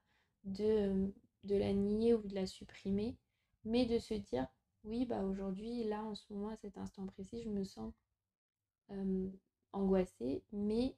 de, 0.45 1.13
la 1.45 1.73
nier 1.73 2.15
ou 2.15 2.23
de 2.23 2.35
la 2.35 2.47
supprimer, 2.47 3.17
mais 3.65 3.85
de 3.87 3.99
se 3.99 4.15
dire 4.15 4.47
oui, 4.85 5.05
bah 5.05 5.23
aujourd'hui, 5.23 5.85
là, 5.85 6.03
en 6.05 6.15
ce 6.15 6.33
moment, 6.33 6.51
à 6.51 6.57
cet 6.57 6.79
instant 6.79 7.07
précis, 7.07 7.43
je 7.43 7.49
me 7.49 7.65
sens 7.65 7.93
euh, 8.93 9.29
angoissée, 9.73 10.45
mais 10.53 10.95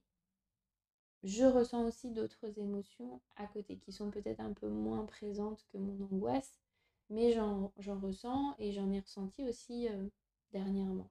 je 1.23 1.45
ressens 1.45 1.87
aussi 1.87 2.11
d'autres 2.11 2.59
émotions 2.59 3.21
à 3.37 3.47
côté 3.47 3.79
qui 3.79 3.93
sont 3.93 4.11
peut-être 4.11 4.41
un 4.41 4.53
peu 4.53 4.69
moins 4.69 5.07
présentes 5.07 5.65
que 5.73 5.79
mon 5.79 6.05
angoisse, 6.05 6.61
mais 7.09 7.33
j'en 7.33 7.73
ressens 8.01 8.55
et 8.59 8.73
j'en 8.73 8.93
ai 8.93 9.01
ressenti 9.01 9.43
aussi 9.45 9.89
euh, 9.89 10.09
dernièrement. 10.53 11.11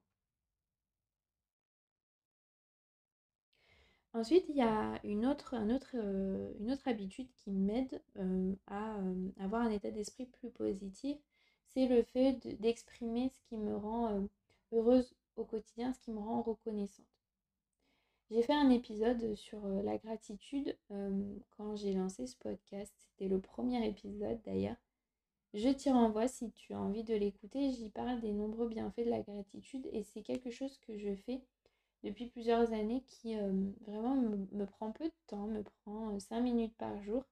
Ensuite, 4.13 4.45
il 4.49 4.55
y 4.55 4.61
a 4.61 4.99
une 5.03 5.25
autre, 5.25 5.55
euh, 5.95 6.75
habitude 6.85 7.29
qui 7.33 7.51
m'aide 7.51 8.01
euh, 8.17 8.53
à 8.67 8.97
avoir 9.39 9.61
un 9.61 9.71
état 9.71 9.91
d'esprit 9.91 10.25
plus 10.25 10.49
positif, 10.49 11.17
c'est 11.67 11.87
le 11.87 12.03
fait 12.03 12.33
d'exprimer 12.59 13.29
ce 13.29 13.39
qui 13.47 13.57
me 13.57 13.75
rend 13.75 14.27
heureuse 14.71 15.13
au 15.35 15.45
quotidien, 15.45 15.93
ce 15.93 15.99
qui 15.99 16.11
me 16.11 16.19
rend 16.19 16.41
reconnaissante. 16.41 17.05
J'ai 18.29 18.41
fait 18.41 18.53
un 18.53 18.69
épisode 18.69 19.35
sur 19.35 19.65
euh, 19.65 19.81
la 19.83 19.97
gratitude 19.97 20.77
euh, 20.91 21.37
quand 21.51 21.77
j'ai 21.77 21.93
lancé 21.93 22.27
ce 22.27 22.35
podcast. 22.35 22.93
C'était 22.97 23.29
le 23.29 23.39
premier 23.39 23.87
épisode 23.87 24.41
d'ailleurs. 24.45 24.75
Je 25.53 25.69
t'y 25.69 25.89
renvoie 25.89 26.27
si 26.27 26.51
tu 26.51 26.73
as 26.73 26.79
envie 26.79 27.05
de 27.05 27.15
l'écouter. 27.15 27.71
J'y 27.71 27.89
parle 27.89 28.19
des 28.19 28.33
nombreux 28.33 28.67
bienfaits 28.67 29.05
de 29.05 29.09
la 29.09 29.21
gratitude 29.21 29.87
et 29.93 30.03
c'est 30.03 30.23
quelque 30.23 30.49
chose 30.49 30.77
que 30.79 30.97
je 30.97 31.15
fais 31.15 31.41
depuis 32.07 32.27
plusieurs 32.27 32.73
années 32.73 33.03
qui 33.07 33.37
euh, 33.37 33.51
vraiment 33.85 34.15
me, 34.15 34.65
prend 34.65 34.91
peu 34.91 35.05
de 35.05 35.13
temps, 35.27 35.47
me 35.47 35.63
prend 35.63 36.19
5 36.19 36.41
minutes 36.41 36.75
par 36.77 37.01
jour, 37.03 37.23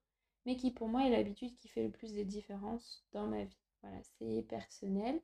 mais 0.45 0.57
qui 0.57 0.71
pour 0.71 0.87
moi 0.87 1.05
est 1.05 1.09
l'habitude 1.11 1.55
qui 1.55 1.67
fait 1.67 1.83
le 1.83 1.91
plus 1.91 2.13
de 2.13 2.23
différence 2.23 3.03
dans 3.11 3.27
ma 3.27 3.43
vie. 3.43 3.57
Voilà, 3.81 3.97
c'est 4.03 4.43
personnel. 4.47 5.21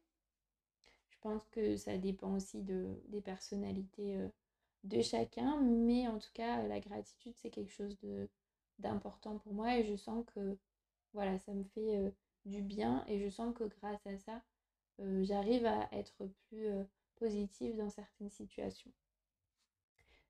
Je 1.10 1.17
pense 1.22 1.46
que 1.50 1.77
ça 1.77 1.97
dépend 1.97 2.36
aussi 2.36 2.62
de, 2.62 2.88
des 3.10 3.21
personnalités 3.21 4.17
de 4.84 5.02
chacun, 5.02 5.62
mais 5.62 6.08
en 6.08 6.17
tout 6.17 6.32
cas, 6.34 6.63
la 6.67 6.80
gratitude, 6.80 7.34
c'est 7.36 7.52
quelque 7.52 7.71
chose 7.71 7.97
d'important 8.80 9.38
pour 9.38 9.54
moi 9.54 9.78
et 9.78 9.86
je 9.86 9.95
sens 9.95 10.25
que 10.34 10.58
voilà, 11.13 11.38
ça 11.39 11.54
me 11.54 11.63
fait 11.63 11.97
euh, 11.97 12.10
du 12.45 12.62
bien 12.62 13.04
et 13.08 13.19
je 13.19 13.30
sens 13.30 13.54
que 13.56 13.65
grâce 13.65 14.06
à 14.06 14.17
ça, 14.17 14.41
euh, 14.99 15.23
j'arrive 15.23 15.65
à 15.65 15.89
être 15.91 16.25
plus 16.47 16.67
euh, 16.67 16.84
positive 17.15 17.75
dans 17.78 17.89
certaines 17.89 18.30
situations. 18.30 18.91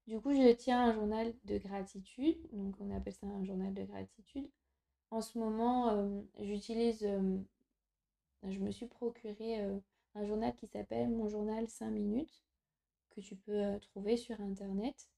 Du 0.08 0.20
coup, 0.20 0.34
je 0.34 0.54
tiens 0.54 0.90
un 0.90 0.94
journal 0.94 1.34
de 1.46 1.58
gratitude, 1.58 2.38
donc 2.52 2.76
on 2.80 2.92
appelle 2.96 3.14
ça 3.14 3.28
un 3.28 3.44
journal 3.44 3.74
de 3.74 3.84
gratitude. 3.84 4.50
En 5.10 5.22
ce 5.22 5.38
moment, 5.38 6.24
j'utilise, 6.40 7.08
je 8.44 8.60
me 8.60 8.72
suis 8.72 8.88
procuré 8.88 9.60
un 10.16 10.26
journal 10.26 10.56
qui 10.56 10.68
s'appelle 10.68 11.10
Mon 11.10 11.28
journal 11.28 11.68
5 11.68 11.90
minutes 11.92 12.44
que 13.12 13.22
tu 13.22 13.36
peux 13.36 13.52
euh, 13.52 13.80
trouver 13.80 14.18
sur 14.18 14.40
internet. 14.42 15.10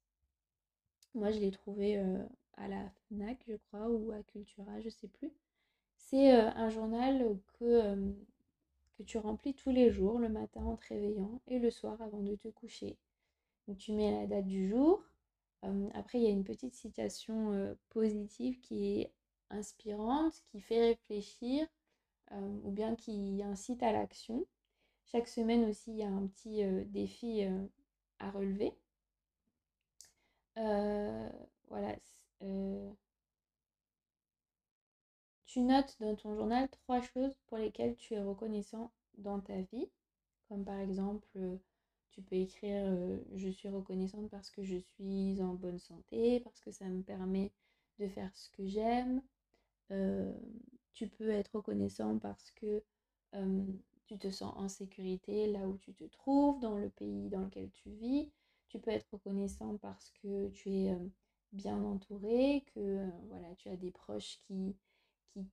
Moi, 1.14 1.32
je 1.32 1.40
l'ai 1.40 1.52
trouvé 1.52 1.98
euh, 1.98 2.24
à 2.58 2.68
la 2.68 2.90
FNAC, 3.08 3.44
je 3.48 3.56
crois, 3.56 3.90
ou 3.90 4.12
à 4.12 4.24
Cultura, 4.24 4.80
je 4.82 4.90
sais 4.90 5.08
plus. 5.08 5.32
C'est 5.98 6.36
euh, 6.36 6.50
un 6.56 6.70
journal 6.70 7.38
que, 7.60 7.96
que 8.98 9.04
tu 9.04 9.18
remplis 9.18 9.54
tous 9.54 9.72
les 9.72 9.92
jours, 9.92 10.20
le 10.20 10.30
matin 10.30 10.64
en 10.64 10.76
te 10.76 10.88
réveillant 10.88 11.40
et 11.48 11.60
le 11.60 11.70
soir 11.70 12.02
avant 12.02 12.22
de 12.22 12.36
te 12.36 12.48
coucher. 12.50 12.98
Donc, 13.68 13.78
tu 13.78 13.94
mets 13.94 14.12
la 14.12 14.28
date 14.28 14.48
du 14.48 14.68
jour. 14.70 15.04
après, 15.94 16.20
il 16.20 16.24
y 16.24 16.28
a 16.28 16.30
une 16.30 16.44
petite 16.44 16.74
citation 16.76 17.76
positive 17.90 18.60
qui 18.60 19.00
est 19.00 19.14
inspirante, 19.50 20.34
qui 20.52 20.60
fait 20.62 20.80
réfléchir 20.80 21.68
ou 22.32 22.72
bien 22.72 22.96
qui 22.96 23.42
incite 23.44 23.84
à 23.84 23.92
l'action. 23.92 24.46
Chaque 25.06 25.28
semaine 25.28 25.66
aussi, 25.70 25.92
il 25.92 25.98
y 25.98 26.04
a 26.04 26.08
un 26.10 26.28
petit 26.28 26.64
défi 26.88 27.44
à 28.20 28.32
relever. 28.32 28.74
Voilà. 30.56 31.96
Tu 35.46 35.62
notes 35.62 35.96
dans 36.00 36.16
ton 36.16 36.36
journal 36.36 36.68
trois 36.70 37.02
choses 37.02 37.36
pour 37.46 37.58
lesquelles 37.60 37.96
tu 37.96 38.16
es 38.16 38.22
reconnaissant 38.22 38.92
dans 39.20 39.40
ta 39.40 39.62
vie. 39.62 39.88
Comme 40.50 40.66
par 40.66 40.80
exemple, 40.80 41.28
tu 42.14 42.22
peux 42.22 42.36
écrire 42.36 42.86
Je 43.36 43.50
suis 43.50 43.70
reconnaissante 43.70 44.30
parce 44.30 44.50
que 44.52 44.64
je 44.64 44.78
suis 44.78 45.42
en 45.42 45.54
bonne 45.54 45.80
santé, 45.80 46.40
parce 46.42 46.62
que 46.62 46.72
ça 46.72 46.86
me 46.86 47.02
permet 47.02 47.52
de 48.00 48.08
faire 48.08 48.36
ce 48.36 48.50
que 48.52 48.66
j'aime. 48.66 49.22
Euh, 49.92 50.34
tu 50.94 51.08
peux 51.08 51.30
être 51.30 51.56
reconnaissant 51.56 52.20
parce 52.20 52.52
que 52.52 52.84
tu 54.06 54.18
te 54.18 54.30
sens 54.30 54.54
en 54.58 54.68
sécurité 54.68 55.48
là 55.48 55.68
où 55.68 55.78
tu 55.78 55.94
te 55.94 56.04
trouves, 56.06 56.60
dans 56.60 56.78
le 56.78 56.90
pays 56.90 57.30
dans 57.30 57.42
lequel 57.42 57.70
tu 57.72 57.90
vis. 57.90 58.32
Tu 58.70 58.80
peux 58.80 58.92
être 58.92 59.08
reconnaissant 59.12 59.78
parce 59.78 60.12
que 60.22 60.50
tu 60.50 60.70
es 60.72 60.92
euh, 60.92 61.10
bien 61.52 61.82
entouré, 61.84 62.64
que 62.74 62.80
euh, 62.80 63.10
voilà, 63.30 63.54
tu 63.56 63.70
as 63.70 63.78
des 63.78 63.92
proches 63.92 64.40
qui, 64.48 64.76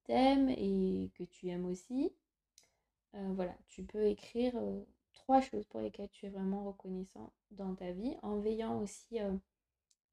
t'aiment 0.05 0.51
et 0.51 1.11
que 1.15 1.25
tu 1.25 1.49
aimes 1.49 1.65
aussi. 1.65 2.13
Euh, 3.15 3.33
voilà, 3.35 3.57
tu 3.67 3.83
peux 3.83 4.05
écrire 4.07 4.55
trois 5.13 5.41
choses 5.41 5.65
pour 5.67 5.81
lesquelles 5.81 6.11
tu 6.11 6.27
es 6.27 6.31
vraiment 6.31 6.65
reconnaissant 6.65 7.33
dans 7.51 7.75
ta 7.75 7.93
vie, 7.93 8.17
en 8.23 8.39
veillant 8.39 8.81
aussi 8.81 9.19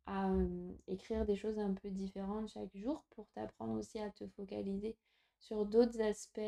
à 0.05 0.29
écrire 0.87 1.25
des 1.25 1.35
choses 1.35 1.59
un 1.59 1.73
peu 1.73 1.89
différentes 1.89 2.49
chaque 2.49 2.75
jour 2.75 3.03
pour 3.11 3.27
t'apprendre 3.29 3.77
aussi 3.77 3.99
à 3.99 4.09
te 4.09 4.27
focaliser 4.27 4.95
sur 5.39 5.65
d'autres 5.65 6.01
aspects 6.01 6.39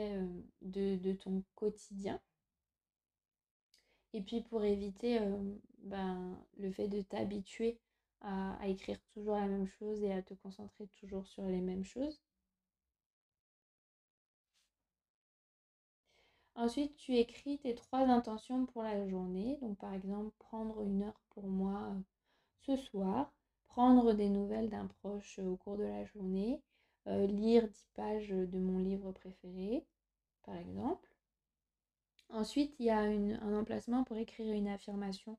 de, 0.62 1.14
ton 1.14 1.44
quotidien. 1.56 2.20
Et 4.14 4.22
puis 4.22 4.42
pour 4.42 4.64
éviter 4.64 5.20
ben, 5.84 6.38
le 6.58 6.72
fait 6.72 6.88
de 6.88 7.02
t'habituer 7.02 7.80
à, 8.22 8.58
écrire 8.68 9.00
toujours 9.14 9.36
la 9.36 9.48
même 9.48 9.68
chose 9.68 10.04
et 10.04 10.12
à 10.12 10.22
te 10.22 10.34
concentrer 10.34 10.88
toujours 11.00 11.28
sur 11.28 11.46
les 11.46 11.62
mêmes 11.62 11.86
choses. 11.86 12.22
Ensuite, 16.60 16.98
tu 16.98 17.16
écris 17.16 17.58
tes 17.58 17.74
trois 17.74 18.02
intentions 18.02 18.66
pour 18.66 18.84
la 18.84 19.08
journée. 19.08 19.58
Donc 19.62 19.78
par 19.78 19.94
exemple, 19.94 20.36
prendre 20.40 20.82
une 20.82 21.04
heure 21.04 21.22
pour 21.30 21.48
moi 21.48 21.96
ce 22.60 22.76
soir, 22.76 23.32
prendre 23.70 24.12
des 24.12 24.28
nouvelles 24.28 24.70
d'un 24.70 24.88
proche 24.88 25.40
au 25.40 25.56
cours 25.56 25.78
de 25.78 25.86
la 25.86 26.04
journée, 26.04 26.62
euh, 27.08 27.28
lire 27.28 27.66
10 27.66 27.88
pages 27.96 28.30
de 28.32 28.60
mon 28.60 28.80
livre 28.80 29.14
préféré, 29.14 29.86
par 30.44 30.58
exemple. 30.58 31.10
Ensuite, 32.28 32.76
il 32.78 32.88
y 32.88 32.90
a 32.90 33.00
un 33.00 33.58
emplacement 33.58 34.04
pour 34.04 34.18
écrire 34.18 34.54
une 34.54 34.68
affirmation 34.68 35.38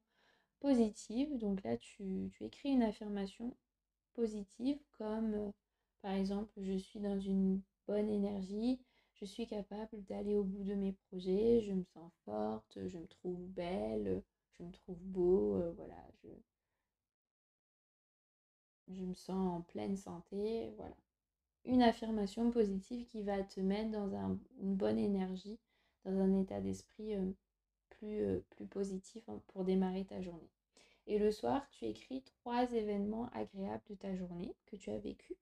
positive. 0.61 1.37
Donc 1.37 1.63
là, 1.65 1.77
tu, 1.77 2.33
écris 2.41 2.71
une 2.71 2.83
affirmation 2.83 3.55
positive 4.15 4.79
comme, 4.93 5.35
euh, 5.35 5.51
par 6.01 6.13
exemple, 6.13 6.51
je 6.57 6.79
suis 6.79 6.99
dans 6.99 7.21
une 7.21 7.61
bonne 7.87 8.09
énergie, 8.09 8.81
je 9.21 9.27
suis 9.27 9.47
capable 9.47 10.03
d'aller 10.05 10.35
au 10.35 10.45
bout 10.45 10.65
de 10.65 10.75
mes 10.75 10.93
projets, 10.93 11.61
je 11.61 11.73
me 11.73 11.85
sens 11.85 12.11
forte, 12.25 12.79
je 12.87 12.99
me 12.99 13.07
trouve 13.07 13.39
belle, 13.49 14.23
je 14.59 14.63
me 14.63 14.73
trouve 14.73 14.99
beau, 15.01 15.57
euh, 15.57 15.73
voilà, 15.73 15.97
je, 18.89 19.05
me 19.05 19.15
sens 19.15 19.59
en 19.59 19.61
pleine 19.63 19.97
santé, 19.97 20.73
voilà. 20.77 20.97
Une 21.67 21.83
affirmation 21.83 22.51
positive 22.51 23.07
qui 23.07 23.23
va 23.23 23.43
te 23.43 23.61
mettre 23.61 23.91
dans 23.91 24.39
une 24.61 24.75
bonne 24.75 24.99
énergie, 24.99 25.59
dans 26.05 26.19
un 26.19 26.41
état 26.41 26.61
d'esprit 26.61 27.15
euh, 27.15 27.31
plus, 27.91 28.23
euh, 28.23 28.41
plus 28.51 28.67
positif 28.67 29.29
pour 29.49 29.65
démarrer 29.65 30.07
ta 30.07 30.23
journée. 30.23 30.51
Et 31.07 31.19
le 31.19 31.31
soir, 31.31 31.69
tu 31.71 31.85
écris 31.85 32.23
trois 32.23 32.73
événements 32.73 33.29
agréables 33.35 33.85
de 33.91 33.95
ta 33.95 34.15
journée 34.17 34.55
que 34.67 34.77
tu 34.77 34.91
as 34.91 34.99
vécu. 34.99 35.35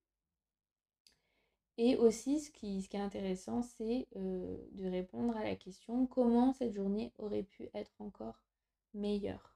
Et 1.78 1.96
aussi, 1.96 2.40
ce 2.40 2.50
qui, 2.50 2.78
est 2.92 2.96
intéressant, 2.96 3.62
c'est 3.62 4.08
euh, 4.16 4.56
de 4.72 4.86
répondre 4.88 5.36
à 5.36 5.44
la 5.44 5.54
question 5.56 6.06
comment 6.06 6.52
cette 6.52 6.72
journée 6.72 7.12
aurait 7.18 7.44
pu 7.44 7.68
être 7.72 7.92
encore 8.00 8.42
meilleure? 8.94 9.54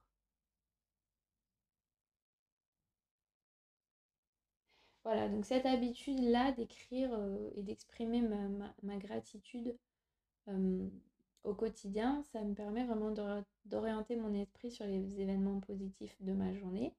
Voilà, 5.03 5.27
donc 5.27 5.45
cette 5.45 5.65
habitude-là 5.65 6.53
d'écrire 6.53 7.13
euh, 7.13 7.49
et 7.55 7.61
d'exprimer 7.63 8.21
ma, 8.21 8.97
gratitude 8.97 9.77
au 11.43 11.53
quotidien, 11.53 12.23
ça 12.31 12.41
me 12.41 12.53
permet 12.53 12.85
vraiment 12.85 13.11
d'orienter 13.65 14.15
mon 14.15 14.33
esprit 14.33 14.71
sur 14.71 14.85
les 14.85 15.19
événements 15.21 15.59
positifs 15.59 16.15
de 16.21 16.33
ma 16.33 16.53
journée. 16.53 16.93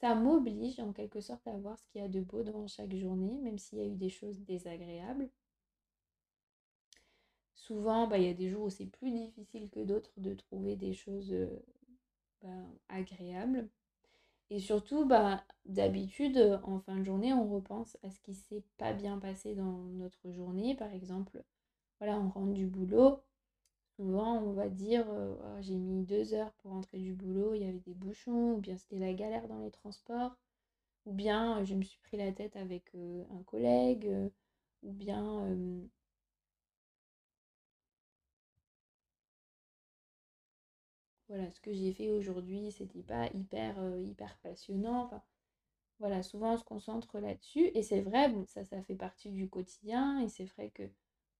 Ça 0.00 0.14
m'oblige 0.14 0.80
en 0.80 0.92
quelque 0.92 1.20
sorte 1.20 1.46
à 1.46 1.56
voir 1.56 1.78
ce 1.78 1.86
qu'il 1.88 2.00
y 2.00 2.04
a 2.04 2.08
de 2.08 2.20
beau 2.20 2.42
dans 2.42 2.66
chaque 2.66 2.94
journée, 2.96 3.38
même 3.42 3.58
s'il 3.58 3.78
y 3.78 3.82
a 3.82 3.86
eu 3.86 3.94
des 3.94 4.08
choses 4.08 4.40
désagréables. 4.40 5.28
Souvent, 7.54 8.08
bah, 8.08 8.18
il 8.18 8.24
y 8.24 8.28
a 8.28 8.34
des 8.34 8.48
jours 8.48 8.64
où 8.64 8.70
c'est 8.70 8.86
plus 8.86 9.12
difficile 9.12 9.68
que 9.70 9.80
d'autres 9.84 10.10
de 10.16 10.34
trouver 10.34 10.74
des 10.76 10.94
choses 10.94 11.34
bah, 12.42 12.48
agréables. 12.88 13.68
Et 14.50 14.58
surtout, 14.60 15.04
bah, 15.06 15.44
d'habitude, 15.66 16.60
en 16.64 16.80
fin 16.80 16.96
de 16.98 17.04
journée, 17.04 17.32
on 17.32 17.48
repense 17.48 17.96
à 18.02 18.10
ce 18.10 18.20
qui 18.20 18.34
s'est 18.34 18.64
pas 18.78 18.92
bien 18.92 19.18
passé 19.18 19.54
dans 19.54 19.72
notre 19.92 20.30
journée. 20.32 20.74
Par 20.74 20.92
exemple, 20.92 21.42
voilà, 22.00 22.18
on 22.18 22.28
rentre 22.28 22.54
du 22.54 22.66
boulot. 22.66 23.22
Souvent, 24.00 24.38
on 24.38 24.52
va 24.54 24.70
dire 24.70 25.04
euh, 25.10 25.34
oh, 25.38 25.60
j'ai 25.60 25.76
mis 25.76 26.02
deux 26.04 26.32
heures 26.32 26.52
pour 26.54 26.70
rentrer 26.70 26.98
du 26.98 27.12
boulot, 27.12 27.52
il 27.54 27.60
y 27.60 27.68
avait 27.68 27.80
des 27.80 27.92
bouchons, 27.92 28.54
ou 28.54 28.58
bien 28.58 28.78
c'était 28.78 28.98
la 28.98 29.12
galère 29.12 29.46
dans 29.46 29.58
les 29.58 29.70
transports, 29.70 30.38
ou 31.06 31.12
bien 31.12 31.64
je 31.64 31.74
me 31.74 31.82
suis 31.82 32.00
pris 32.00 32.16
la 32.16 32.32
tête 32.32 32.56
avec 32.56 32.94
euh, 32.94 33.24
un 33.32 33.42
collègue, 33.44 34.06
euh, 34.06 34.30
ou 34.84 34.92
bien 34.92 35.46
voilà, 41.28 41.50
ce 41.50 41.60
que 41.60 41.72
j'ai 41.72 41.92
fait 41.92 42.10
aujourd'hui, 42.10 42.70
c'était 42.72 43.02
pas 43.02 43.26
hyper, 43.34 43.76
hyper 44.00 44.36
passionnant. 44.42 45.10
Voilà, 46.00 46.22
souvent 46.22 46.54
on 46.54 46.58
se 46.58 46.64
concentre 46.64 47.20
là-dessus. 47.20 47.70
Et 47.74 47.82
c'est 47.82 48.00
vrai, 48.02 48.32
ça 48.46 48.64
fait 48.82 48.96
partie 48.96 49.30
du 49.30 49.48
quotidien. 49.48 50.20
Et 50.20 50.28
c'est 50.28 50.46
vrai 50.46 50.70
que 50.70 50.84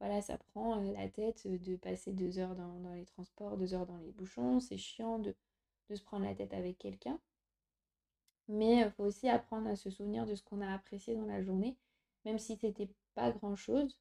voilà, 0.00 0.22
ça 0.22 0.38
prend 0.38 0.76
la 0.76 1.08
tête 1.08 1.46
de 1.46 1.76
passer 1.76 2.12
deux 2.12 2.38
heures 2.38 2.56
dans, 2.56 2.94
les 2.94 3.04
transports, 3.04 3.58
deux 3.58 3.74
heures 3.74 3.86
dans 3.86 3.98
les 3.98 4.12
bouchons. 4.12 4.58
C'est 4.58 4.78
chiant 4.78 5.18
de, 5.18 5.34
se 5.94 6.02
prendre 6.02 6.24
la 6.24 6.34
tête 6.34 6.54
avec 6.54 6.78
quelqu'un. 6.78 7.20
Mais 8.48 8.80
il 8.80 8.90
faut 8.90 9.04
aussi 9.04 9.28
apprendre 9.28 9.68
à 9.68 9.76
se 9.76 9.90
souvenir 9.90 10.26
de 10.26 10.34
ce 10.34 10.42
qu'on 10.42 10.62
a 10.62 10.72
apprécié 10.72 11.14
dans 11.14 11.26
la 11.26 11.42
journée, 11.42 11.76
même 12.24 12.38
si 12.38 12.56
c'était 12.56 12.88
pas 13.14 13.30
grand-chose. 13.30 13.98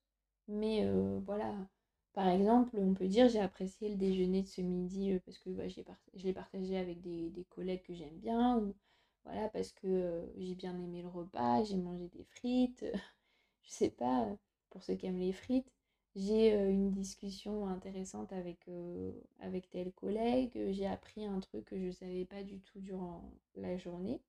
Mais 0.48 0.90
voilà, 1.26 1.54
par 2.14 2.28
exemple, 2.30 2.78
on 2.80 2.94
peut 2.94 3.08
dire 3.08 3.30
j'ai 3.30 3.40
apprécié 3.40 3.90
le 3.90 3.96
déjeuner 3.96 4.42
de 4.42 4.48
ce 4.48 4.62
midi 4.62 5.20
parce 5.26 5.38
que 5.38 5.50
bah, 5.52 5.68
je 5.68 6.24
l'ai 6.24 6.34
partagé 6.34 6.78
avec 6.78 7.02
des, 7.02 7.46
collègues 7.50 7.84
que 7.84 7.94
j'aime 7.94 8.18
bien 8.18 8.58
ou 8.58 8.76
voilà 9.26 9.50
parce 9.50 9.72
que 9.74 10.28
j'ai 10.38 10.56
bien 10.56 10.78
aimé 10.80 11.02
le 11.02 11.10
repas, 11.10 11.64
j'ai 11.64 11.78
mangé 11.78 12.08
des 12.10 12.24
frites, 12.24 12.84
je 13.64 13.70
sais 13.72 13.90
pas, 13.90 14.28
pour 14.70 14.84
ceux 14.84 14.96
qui 14.96 15.06
aiment 15.06 15.20
les 15.20 15.34
frites, 15.34 15.72
j'ai 16.16 16.54
une 16.54 16.92
discussion 16.92 17.68
intéressante 17.68 18.32
avec, 18.34 18.70
avec 19.40 19.70
tel 19.70 19.92
collègue, 19.94 20.52
j'ai 20.72 20.86
appris 20.88 21.26
un 21.26 21.40
truc 21.40 21.66
que 21.66 21.78
je 21.78 21.86
ne 21.86 21.92
savais 21.92 22.26
pas 22.26 22.44
du 22.44 22.60
tout 22.62 22.80
durant 22.80 23.32
la 23.56 23.78
journée. 23.78 24.22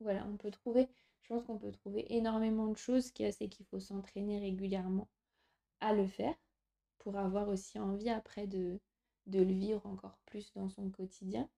Voilà, 0.00 0.26
on 0.26 0.36
peut 0.36 0.50
trouver, 0.50 0.88
je 1.22 1.28
pense 1.28 1.44
qu'on 1.44 1.56
peut 1.56 1.70
trouver 1.70 2.04
énormément 2.12 2.66
de 2.66 2.76
choses, 2.76 3.06
ce 3.06 3.12
qui 3.12 3.22
est 3.22 3.30
c'est 3.30 3.48
qu'il 3.48 3.64
faut 3.66 3.78
s'entraîner 3.78 4.40
régulièrement 4.40 5.08
à 5.80 5.94
le 5.94 6.06
faire 6.06 6.34
pour 6.98 7.16
avoir 7.18 7.48
aussi 7.48 7.78
envie 7.80 8.10
après 8.10 8.46
de, 8.46 8.80
de 9.26 9.40
le 9.40 9.52
vivre 9.54 9.86
encore 9.86 10.18
plus 10.26 10.52
dans 10.54 10.68
son 10.70 10.90
quotidien. 10.90 11.48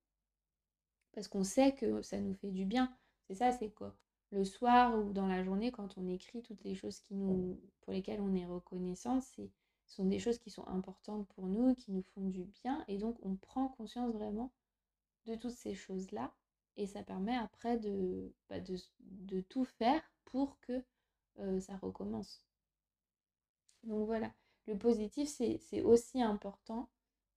Parce 1.13 1.29
qu'on 1.29 1.45
sait 1.45 1.73
que 1.73 2.03
ça 2.03 2.19
nous 2.19 2.35
fait 2.35 2.51
du 2.51 2.65
bien. 2.65 2.93
C'est 3.29 3.37
ça, 3.37 3.53
c'est 3.53 3.71
quoi? 3.71 3.95
Le 4.33 4.45
soir 4.45 4.97
ou 4.97 5.13
dans 5.13 5.27
la 5.27 5.43
journée, 5.43 5.73
quand 5.73 5.99
on 5.99 6.07
écrit 6.07 6.43
toutes 6.43 6.63
les 6.63 6.75
choses 6.75 7.01
qui 7.01 7.15
nous, 7.15 7.61
pour 7.81 7.93
lesquelles 7.93 8.21
on 8.21 8.35
est 8.35 8.47
reconnaissant, 8.47 9.21
ce 9.21 9.43
sont 9.87 10.05
des 10.05 10.21
choses 10.21 10.39
qui 10.39 10.51
sont 10.51 10.67
importantes 10.69 11.27
pour 11.35 11.47
nous, 11.47 11.75
qui 11.75 11.91
nous 11.91 12.05
font 12.15 12.29
du 12.29 12.45
bien. 12.45 12.85
Et 12.87 12.99
donc, 12.99 13.19
on 13.23 13.35
prend 13.35 13.69
conscience 13.69 14.13
vraiment 14.13 14.53
de 15.27 15.35
toutes 15.35 15.51
ces 15.51 15.75
choses-là. 15.75 16.33
Et 16.77 16.87
ça 16.87 17.03
permet 17.03 17.37
après 17.37 17.77
de, 17.79 18.33
bah, 18.49 18.61
de, 18.61 19.41
tout 19.41 19.65
faire 19.65 20.03
pour 20.25 20.59
que 20.61 20.83
euh, 21.41 21.61
ça 21.61 21.77
recommence. 21.79 22.45
Donc 23.83 24.07
voilà, 24.07 24.33
le 24.67 24.79
positif, 24.79 25.29
c'est 25.29 25.83
aussi 25.83 26.23
important 26.23 26.89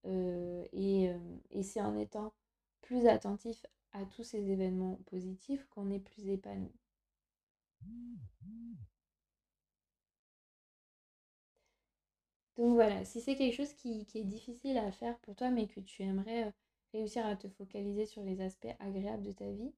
euh, 0.05 0.65
et, 0.71 1.09
euh, 1.09 1.37
et 1.49 1.63
c'est 1.63 1.81
en 1.81 1.97
étant 1.97 2.33
plus 2.81 3.07
attentif 3.07 3.65
à 3.93 4.05
tous 4.05 4.23
ces 4.23 4.49
événements 4.51 4.99
positifs 5.05 5.65
qu'on 5.69 5.89
est 5.89 5.99
plus 5.99 6.29
épanoui. 6.29 6.82
Donc 12.57 12.73
voilà, 12.73 13.03
si 13.05 13.19
c'est 13.21 13.35
quelque 13.35 13.55
chose 13.55 13.73
qui, 13.73 14.07
est 14.13 14.23
difficile 14.23 14.77
à 14.77 14.91
faire 14.91 15.17
pour 15.19 15.35
toi, 15.35 15.49
mais 15.49 15.67
que 15.67 15.79
tu 15.79 16.03
aimerais 16.03 16.45
euh, 16.45 16.51
réussir 16.93 17.25
à 17.25 17.35
te 17.35 17.47
focaliser 17.47 18.05
sur 18.05 18.23
les 18.23 18.41
aspects 18.41 18.75
agréables 18.79 19.23
de 19.23 19.31
ta 19.31 19.49
vie, 19.51 19.73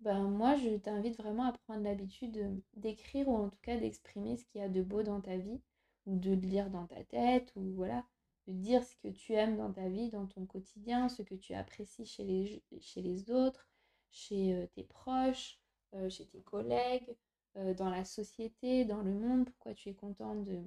ben, 0.00 0.28
moi, 0.28 0.56
je 0.56 0.76
t'invite 0.76 1.16
vraiment 1.16 1.44
à 1.44 1.52
prendre 1.52 1.82
l'habitude 1.82 2.62
d'écrire 2.74 3.28
ou 3.28 3.36
en 3.36 3.48
tout 3.48 3.58
cas 3.62 3.76
d'exprimer 3.76 4.36
ce 4.36 4.44
qu'il 4.44 4.60
y 4.60 4.64
a 4.64 4.68
de 4.68 4.82
beau 4.82 5.02
dans 5.02 5.20
ta 5.20 5.36
vie 5.36 5.60
ou 6.06 6.16
de 6.16 6.30
le 6.30 6.36
lire 6.36 6.70
dans 6.70 6.86
ta 6.86 7.02
tête 7.04 7.52
ou 7.56 7.72
voilà, 7.74 8.04
de 8.46 8.52
dire 8.52 8.84
ce 8.84 8.94
que 8.96 9.08
tu 9.08 9.32
aimes 9.32 9.56
dans 9.56 9.72
ta 9.72 9.88
vie, 9.88 10.10
dans 10.10 10.26
ton 10.26 10.46
quotidien, 10.46 11.08
ce 11.08 11.22
que 11.22 11.34
tu 11.34 11.54
apprécies 11.54 12.06
chez 12.06 12.24
les, 12.24 12.62
chez 12.80 13.02
les 13.02 13.30
autres, 13.30 13.68
chez 14.10 14.54
euh, 14.54 14.66
tes 14.74 14.84
proches, 14.84 15.58
euh, 15.94 16.08
chez 16.08 16.26
tes 16.26 16.40
collègues, 16.42 17.16
euh, 17.56 17.74
dans 17.74 17.90
la 17.90 18.04
société, 18.04 18.84
dans 18.84 19.02
le 19.02 19.12
monde, 19.12 19.46
pourquoi 19.46 19.74
tu 19.74 19.88
es 19.88 19.94
content 19.94 20.34
de, 20.36 20.62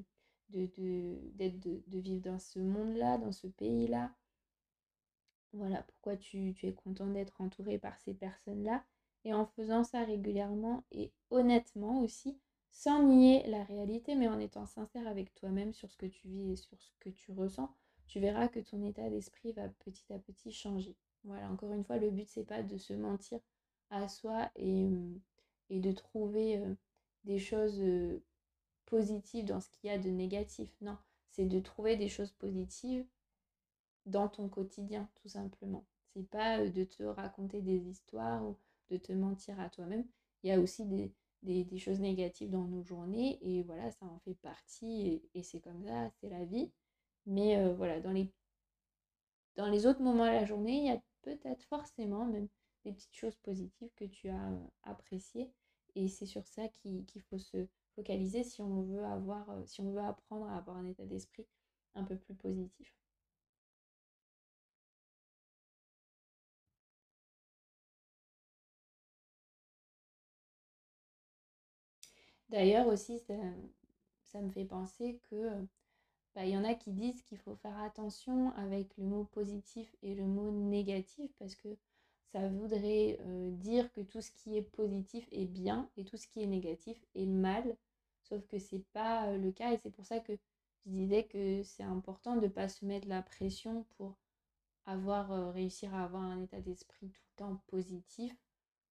de, 0.50 0.68
de, 1.38 1.82
de 1.88 2.00
vivre 2.00 2.22
dans 2.22 2.40
ce 2.40 2.60
monde-là, 2.60 3.18
dans 3.18 3.32
ce 3.32 3.48
pays-là? 3.48 4.12
Voilà, 5.54 5.84
pourquoi 5.84 6.16
tu, 6.16 6.54
tu 6.56 6.68
es 6.68 6.74
content 6.74 7.08
d'être 7.08 7.42
entouré 7.42 7.80
par 7.80 7.98
ces 8.00 8.14
personnes-là? 8.14 8.84
Et 9.26 9.34
en 9.34 9.46
faisant 9.46 9.84
ça 9.84 10.04
régulièrement 10.04 10.84
et 10.92 11.12
honnêtement 11.30 12.02
aussi, 12.02 12.40
sans 12.72 13.04
nier 13.04 13.46
la 13.48 13.64
réalité, 13.64 14.16
mais 14.16 14.28
en 14.28 14.40
étant 14.40 14.66
sincère 14.66 15.08
avec 15.08 15.34
toi-même 15.36 15.74
sur 15.74 15.92
ce 15.92 15.98
que 15.98 16.06
tu 16.06 16.28
vis 16.28 16.52
et 16.52 16.56
sur 16.56 16.80
ce 16.82 16.92
que 17.00 17.10
tu 17.10 17.32
ressens, 17.32 17.70
tu 18.08 18.20
verras 18.20 18.48
que 18.48 18.60
ton 18.60 18.82
état 18.84 19.10
d'esprit 19.10 19.52
va 19.52 19.68
petit 19.68 20.14
à 20.14 20.20
petit 20.20 20.52
changer. 20.52 20.96
Voilà, 21.26 21.50
encore 21.52 21.74
une 21.74 21.84
fois, 21.84 21.98
le 21.98 22.12
but, 22.12 22.30
c'est 22.30 22.46
pas 22.46 22.64
de 22.64 22.78
se 22.78 22.94
mentir 22.94 23.40
soi 24.08 24.50
et, 24.56 24.90
de 25.70 25.92
trouver 25.92 26.62
des 27.24 27.40
choses 27.40 27.84
positives 28.86 29.46
dans 29.46 29.62
ce 29.62 29.70
qu'il 29.70 29.90
y 29.90 29.94
a 29.94 29.98
de 29.98 30.10
négatif. 30.10 30.70
Non, 30.82 30.98
c'est 31.30 31.46
de 31.46 31.60
trouver 31.60 31.96
des 31.96 32.10
choses 32.10 32.32
positives 32.32 33.06
dans 34.06 34.28
ton 34.28 34.50
quotidien, 34.50 35.10
tout 35.22 35.30
simplement. 35.30 35.86
C'est 36.14 36.28
pas 36.28 36.68
de 36.68 36.84
te 36.84 37.04
raconter 37.04 37.62
des 37.62 37.88
histoires 37.88 38.44
ou 38.44 38.58
de 38.90 38.98
te 38.98 39.12
mentir 39.14 39.60
à 39.60 39.70
toi-même. 39.70 40.06
Il 40.44 40.50
y 40.50 40.54
a 40.54 40.60
aussi 40.60 40.86
des, 40.86 41.14
choses 41.78 42.00
négatives 42.00 42.50
dans 42.50 42.66
nos 42.66 42.84
journées 42.84 43.38
et 43.42 43.64
voilà, 43.64 43.92
ça 43.92 44.06
en 44.06 44.20
fait 44.20 44.36
partie 44.36 45.22
et, 45.34 45.44
c'est 45.44 45.60
comme 45.60 45.84
ça, 45.86 46.10
c'est 46.20 46.30
la 46.30 46.46
vie. 46.46 46.72
Mais 47.26 47.72
voilà, 47.74 48.00
dans 48.00 48.12
les, 48.12 48.32
dans 49.56 49.70
les 49.70 49.86
autres 49.86 50.02
moments 50.02 50.26
de 50.26 50.32
la 50.32 50.46
journée, 50.46 50.78
il 50.78 50.86
y 50.88 50.92
a 50.92 51.02
peut-être 51.22 51.64
forcément 51.64 52.26
même 52.26 52.48
des 52.84 52.94
petites 52.94 53.16
choses 53.16 53.36
positives 53.38 53.92
que 53.96 54.06
tu 54.06 54.30
as 54.30 54.52
euh, 54.52 54.68
appréciées 54.84 55.52
et 55.96 56.08
c'est 56.08 56.26
sur 56.26 56.46
ça 56.48 56.68
qu'il 56.70 57.22
faut 57.30 57.38
se 57.40 57.68
focaliser 57.96 58.44
si 58.44 58.62
on 58.62 58.82
veut 58.84 59.04
avoir, 59.06 59.50
euh, 59.50 59.66
si 59.66 59.82
on 59.82 59.92
veut 59.92 60.02
apprendre 60.02 60.48
à 60.48 60.58
avoir 60.58 60.78
un 60.78 60.86
état 60.86 61.06
d'esprit 61.06 61.48
un 61.96 62.04
peu 62.04 62.18
plus 62.18 62.36
positif. 62.36 62.94
D'ailleurs 72.50 72.88
aussi, 72.88 73.20
ça, 73.20 74.42
me 74.42 74.50
fait 74.52 74.66
penser 74.66 75.20
que 75.30 75.50
bah, 76.36 76.46
il 76.46 76.52
y 76.52 76.58
en 76.58 76.64
a 76.64 76.74
qui 76.74 76.92
disent 76.92 77.22
qu'il 77.24 77.38
faut 77.38 77.56
faire 77.56 77.78
attention 77.80 78.52
avec 78.56 78.96
le 78.98 79.06
mot 79.06 79.26
positif 79.26 79.96
et 80.02 80.16
le 80.16 80.26
mot 80.26 80.52
négatif 80.52 81.32
parce 81.38 81.56
que 81.56 81.78
ça 82.32 82.48
voudrait 82.48 83.20
dire 83.54 83.92
que 83.92 84.02
tout 84.02 84.22
ce 84.22 84.32
qui 84.32 84.58
est 84.58 84.62
positif 84.62 85.28
est 85.32 85.46
bien 85.46 85.90
et 85.98 86.06
tout 86.06 86.18
ce 86.18 86.28
qui 86.28 86.44
est 86.44 86.48
négatif 86.48 86.98
est 87.16 87.26
mal. 87.26 87.76
Sauf 88.22 88.46
que 88.48 88.60
c'est 88.60 88.86
pas 88.94 89.36
le 89.36 89.52
cas 89.52 89.74
et 89.74 89.78
c'est 89.78 89.90
pour 89.90 90.06
ça 90.06 90.20
que 90.20 90.34
je 90.86 90.92
disais 90.92 91.24
que 91.24 91.64
c'est 91.64 91.84
important 91.84 92.36
de 92.36 92.42
ne 92.42 92.48
pas 92.48 92.70
se 92.70 92.86
mettre 92.86 93.08
la 93.08 93.22
pression 93.22 93.86
pour 93.98 94.16
avoir 94.86 95.54
réussir 95.54 95.94
à 95.94 96.04
avoir 96.04 96.24
un 96.24 96.42
état 96.44 96.62
d'esprit 96.62 97.10
tout 97.10 97.22
le 97.32 97.38
temps 97.38 97.62
positif. 97.68 98.36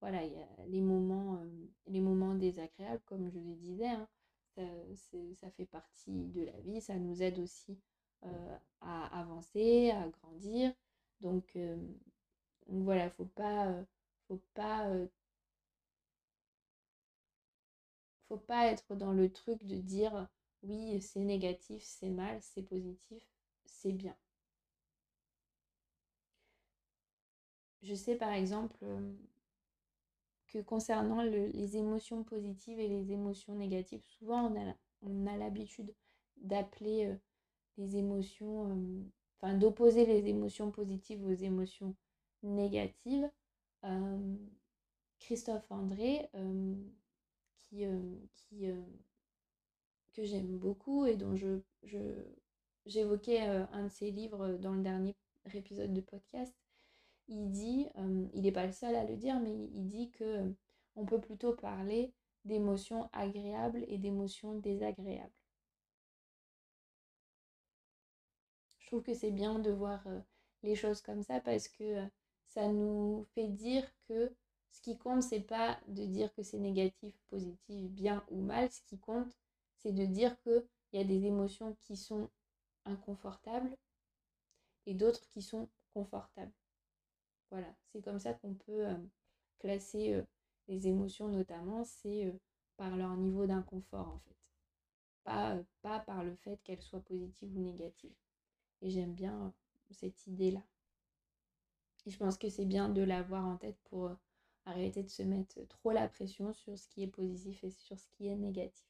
Voilà, 0.01 0.25
il 0.25 0.33
y 0.33 0.37
a 0.41 0.67
les 0.67 0.81
moments, 0.81 1.41
les 1.87 2.01
moments 2.01 2.35
désagréables, 2.35 3.03
comme 3.07 3.29
je 3.31 3.39
le 3.39 3.55
disais, 3.57 3.89
hein. 3.89 4.09
ça, 4.55 4.63
ça, 5.35 5.51
fait 5.51 5.67
partie 5.67 6.29
de 6.29 6.45
la 6.45 6.61
vie, 6.61 6.81
ça 6.81 6.97
nous 6.97 7.21
aide 7.23 7.39
aussi 7.41 7.79
à 8.81 9.21
avancer, 9.21 9.91
à 9.91 10.09
grandir. 10.09 10.73
Donc, 11.21 11.59
donc 12.69 12.85
voilà, 12.85 13.11
faut 13.11 13.25
pas, 13.25 13.75
faut 14.29 14.41
pas, 14.55 14.87
faut 18.29 18.37
pas 18.39 18.67
être 18.67 18.95
dans 18.95 19.13
le 19.13 19.31
truc 19.33 19.65
de 19.65 19.77
dire 19.77 20.29
oui, 20.63 21.01
c'est 21.01 21.21
négatif, 21.21 21.83
c'est 21.83 22.11
mal, 22.11 22.39
c'est 22.43 22.63
positif, 22.63 23.23
c'est 23.65 23.93
bien. 23.93 24.17
Je 27.83 27.95
sais 27.95 28.17
par 28.17 28.33
exemple 28.33 28.85
que 30.49 30.59
concernant 30.61 31.23
les 31.23 31.77
émotions 31.77 32.25
positives 32.25 32.79
et 32.79 32.89
les 32.89 33.13
émotions 33.13 33.55
négatives, 33.55 34.03
souvent 34.05 34.53
on 35.03 35.27
a, 35.27 35.37
l'habitude 35.37 35.95
d'appeler 36.39 37.15
les 37.77 37.97
émotions, 37.97 38.77
enfin 39.39 39.55
d'opposer 39.55 40.07
les 40.07 40.27
émotions 40.29 40.71
positives 40.71 41.25
aux 41.25 41.33
émotions 41.33 41.95
négatives. 42.43 43.31
Christophe 45.19 45.71
André, 45.71 46.29
qui, 47.61 47.85
que 50.13 50.25
j'aime 50.25 50.59
beaucoup 50.59 51.07
et 51.07 51.17
dont 51.17 51.35
j'évoquais 52.87 53.41
un 53.41 53.85
de 53.85 53.89
ses 53.89 54.11
livres 54.11 54.57
dans 54.59 54.75
le 54.75 54.83
dernier 54.83 55.15
épisode 55.55 55.93
de 55.93 56.01
podcast, 56.01 56.55
il 57.29 57.51
dit, 57.51 57.89
il 58.33 58.43
n'est 58.43 58.53
pas 58.53 58.67
le 58.67 58.73
seul 58.73 58.95
à 58.95 59.05
le 59.05 59.17
dire, 59.17 59.39
mais 59.41 59.55
il 59.55 59.87
dit 59.87 60.11
que 60.11 60.53
on 60.97 61.05
peut 61.05 61.21
plutôt 61.21 61.53
parler 61.53 62.13
d'émotions 62.45 63.09
agréables 63.13 63.85
et 63.89 63.99
d'émotions 63.99 64.55
désagréables. 64.55 65.31
Je 68.79 68.87
trouve 68.87 69.03
que 69.03 69.15
c'est 69.15 69.31
bien 69.31 69.59
de 69.59 69.71
voir 69.71 70.03
les 70.63 70.75
choses 70.75 71.03
comme 71.03 71.23
ça 71.23 71.41
parce 71.41 71.69
que 71.69 72.03
ça 72.49 72.67
nous 72.69 73.27
fait 73.35 73.49
dire 73.49 73.85
que 74.09 74.33
ce 74.71 74.81
qui 74.81 74.99
compte, 74.99 75.23
c'est 75.23 75.41
pas 75.41 75.79
de 75.89 76.05
dire 76.05 76.33
que 76.35 76.43
c'est 76.43 76.59
négatif, 76.59 77.15
positif, 77.29 77.91
bien 77.91 78.25
ou 78.31 78.41
mal. 78.41 78.71
Ce 78.71 78.83
qui 78.83 78.99
compte, 78.99 79.37
c'est 79.77 79.93
de 79.93 80.05
dire 80.05 80.39
qu'il 80.43 80.65
y 80.93 80.99
a 80.99 81.05
des 81.05 81.25
émotions 81.27 81.77
qui 81.81 81.97
sont 81.97 82.29
inconfortables 82.85 83.77
et 84.87 84.95
d'autres 84.95 85.27
qui 85.29 85.43
sont 85.43 85.69
confortables. 85.93 86.53
Voilà, 87.51 87.75
c'est 87.93 88.03
comme 88.03 88.19
ça 88.19 88.35
qu'on 88.35 88.55
peut 88.55 88.87
euh, 88.87 88.97
classer 89.59 90.15
euh, 90.15 90.23
les 90.69 90.87
émotions 90.87 91.29
notamment, 91.29 91.85
c'est 91.85 92.27
euh, 92.27 92.33
par 92.77 92.97
leur 92.97 93.17
niveau 93.17 93.47
d'inconfort 93.47 94.09
en 94.09 94.19
fait. 94.21 94.37
Pas, 95.25 95.59
pas 95.83 96.01
par 96.01 96.25
le 96.25 96.35
fait 96.37 96.59
qu'elles 96.65 96.83
soient 96.83 97.01
positives 97.01 97.55
ou 97.57 97.61
négatives. 97.61 98.15
Et 98.81 98.91
j'aime 98.91 99.15
bien 99.15 99.53
cette 99.91 100.27
idée-là. 100.27 100.63
Et 102.09 102.11
je 102.11 102.17
pense 102.17 102.39
que 102.39 102.49
c'est 102.49 102.65
bien 102.65 102.89
de 102.89 103.03
l'avoir 103.03 103.45
en 103.45 103.59
tête 103.59 103.77
pour 103.85 104.17
arrêter 104.65 105.03
de 105.03 105.11
se 105.11 105.23
mettre 105.23 105.61
trop 105.69 105.91
la 105.93 106.09
pression 106.09 106.55
sur 106.55 106.79
ce 106.79 106.89
qui 106.89 107.03
est 107.03 107.07
positif 107.07 107.63
et 107.65 107.69
sur 107.69 107.99
ce 107.99 108.09
qui 108.17 108.29
est 108.29 108.35
négatif. 108.35 108.87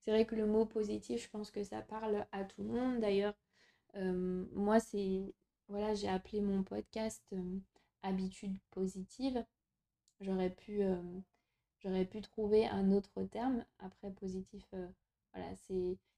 C'est 0.00 0.10
vrai 0.10 0.26
que 0.26 0.34
le 0.34 0.44
mot 0.44 0.66
positif, 0.66 1.22
je 1.24 1.30
pense 1.30 1.50
que 1.50 1.64
ça 1.64 1.80
parle 1.80 2.26
à 2.32 2.44
tout 2.44 2.62
le 2.62 2.68
monde. 2.68 3.00
D'ailleurs, 3.00 3.32
moi, 3.94 4.78
c'est. 4.78 5.32
Voilà, 5.68 5.94
j'ai 5.94 6.08
appelé 6.08 6.42
mon 6.42 6.62
podcast 6.62 7.24
euh, 7.32 7.58
Habitude 8.02 8.58
positive. 8.72 9.42
J'aurais 10.20 10.50
pu, 10.50 10.82
j'aurais 11.78 12.04
pu 12.04 12.20
trouver 12.20 12.66
un 12.66 12.92
autre 12.92 13.22
terme. 13.24 13.64
Après, 13.78 14.10
positif, 14.12 14.64
voilà, 15.32 15.54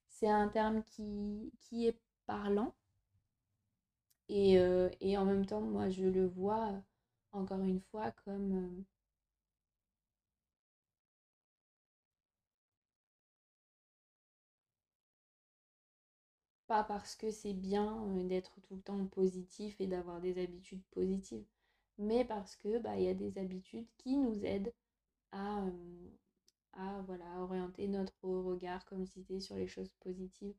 c'est, 0.08 0.28
un 0.28 0.48
terme 0.48 0.82
qui, 0.84 1.52
qui 1.60 1.86
est 1.86 1.98
parlant. 2.26 2.74
Et, 4.28 4.54
et, 5.00 5.16
en 5.18 5.24
même 5.24 5.46
temps, 5.46 5.60
moi, 5.60 5.88
je 5.90 6.04
le 6.04 6.26
vois, 6.26 6.72
encore 7.32 7.60
une 7.62 7.80
fois, 7.80 8.10
comme 8.24 8.84
Pas 16.68 16.84
parce 16.84 17.16
que 17.16 17.30
c'est 17.30 17.54
bien 17.54 18.06
d'être 18.26 18.60
tout 18.60 18.76
le 18.76 18.82
temps 18.82 19.06
positif 19.06 19.80
et 19.80 19.86
d'avoir 19.86 20.20
des 20.20 20.38
habitudes 20.40 20.82
positives, 20.92 21.46
mais 21.98 22.24
parce 22.24 22.56
que 22.56 22.78
bah, 22.78 22.96
il 22.96 23.04
y 23.04 23.08
a 23.08 23.14
des 23.14 23.38
habitudes 23.38 23.86
qui 23.96 24.16
nous 24.16 24.44
aident 24.44 24.72
à, 25.32 25.62
voilà, 27.06 27.24
orienter 27.40 27.88
notre 27.88 28.14
regard, 28.22 28.84
comme 28.86 29.06
cité, 29.06 29.40
sur 29.40 29.56
les 29.56 29.66
choses 29.66 29.90
positives, 30.00 30.54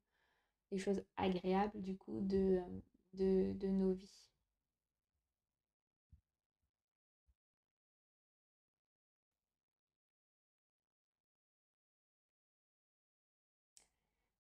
les 0.71 0.79
choses 0.79 1.03
agréables 1.17 1.82
du 1.82 1.97
coup 1.97 2.21
de, 2.21 2.62
nos 3.67 3.93
vies. 3.93 4.27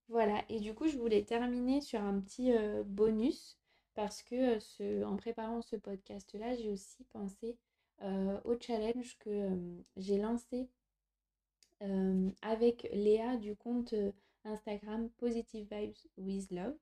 Voilà, 0.09 0.43
et 0.49 0.59
du 0.59 0.73
coup, 0.73 0.87
je 0.87 0.97
voulais 0.97 1.23
terminer 1.23 1.81
sur 1.81 2.01
un 2.01 2.19
petit 2.19 2.51
bonus 2.85 3.57
parce 3.93 4.23
que 4.23 5.03
en 5.05 5.15
préparant 5.17 5.61
ce 5.61 5.75
podcast-là, 5.75 6.55
j'ai 6.55 6.71
aussi 6.71 7.03
pensé 7.05 7.57
au 8.01 8.59
challenge 8.59 9.17
que 9.19 9.57
j'ai 9.97 10.17
lancé 10.17 10.67
avec 12.41 12.89
Léa 12.93 13.37
du 13.37 13.55
compte 13.55 13.93
Instagram 14.43 15.09
Positive 15.17 15.67
Vibes 15.71 15.97
with 16.17 16.51
Love. 16.51 16.75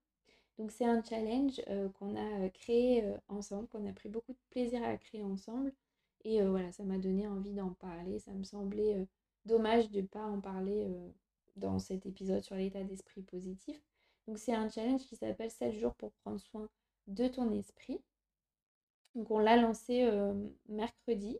Donc 0.58 0.72
c'est 0.72 0.86
un 0.86 1.04
challenge 1.04 1.62
qu'on 2.00 2.16
a 2.16 2.50
créé 2.50 3.04
ensemble, 3.28 3.68
qu'on 3.68 3.88
a 3.88 3.94
pris 3.94 4.10
beaucoup 4.10 4.34
de 4.34 4.40
plaisir 4.50 4.84
à 4.84 4.98
créer 4.98 5.24
ensemble. 5.24 5.74
Et 6.24 6.42
voilà, 6.44 6.72
ça 6.72 6.84
m'a 6.84 6.98
donné 6.98 7.28
envie 7.28 7.54
d'en 7.54 7.74
parler. 7.74 8.20
Ça 8.20 8.32
me 8.34 8.44
semblait 8.44 9.08
dommage 9.46 9.90
de 9.92 10.02
ne 10.02 10.08
pas 10.08 10.26
en 10.26 10.42
parler 10.42 10.88
dans 11.56 11.80
cet 11.80 12.06
épisode 12.06 12.44
sur 12.44 12.56
l'état 12.56 12.84
d'esprit 12.84 13.22
positif. 13.22 13.82
Donc 14.28 14.40
c'est 14.40 14.54
un 14.54 14.68
challenge 14.68 15.06
qui 15.06 15.16
s'appelle 15.16 15.52
7 15.52 15.74
jours 15.74 15.94
pour 15.96 16.12
prendre 16.12 16.40
soin 16.40 16.68
de 17.08 17.28
ton 17.28 17.52
esprit. 17.52 18.02
Donc 19.18 19.30
on 19.30 19.40
l'a 19.40 19.58
lancé 19.58 20.10
mercredi. 20.70 21.38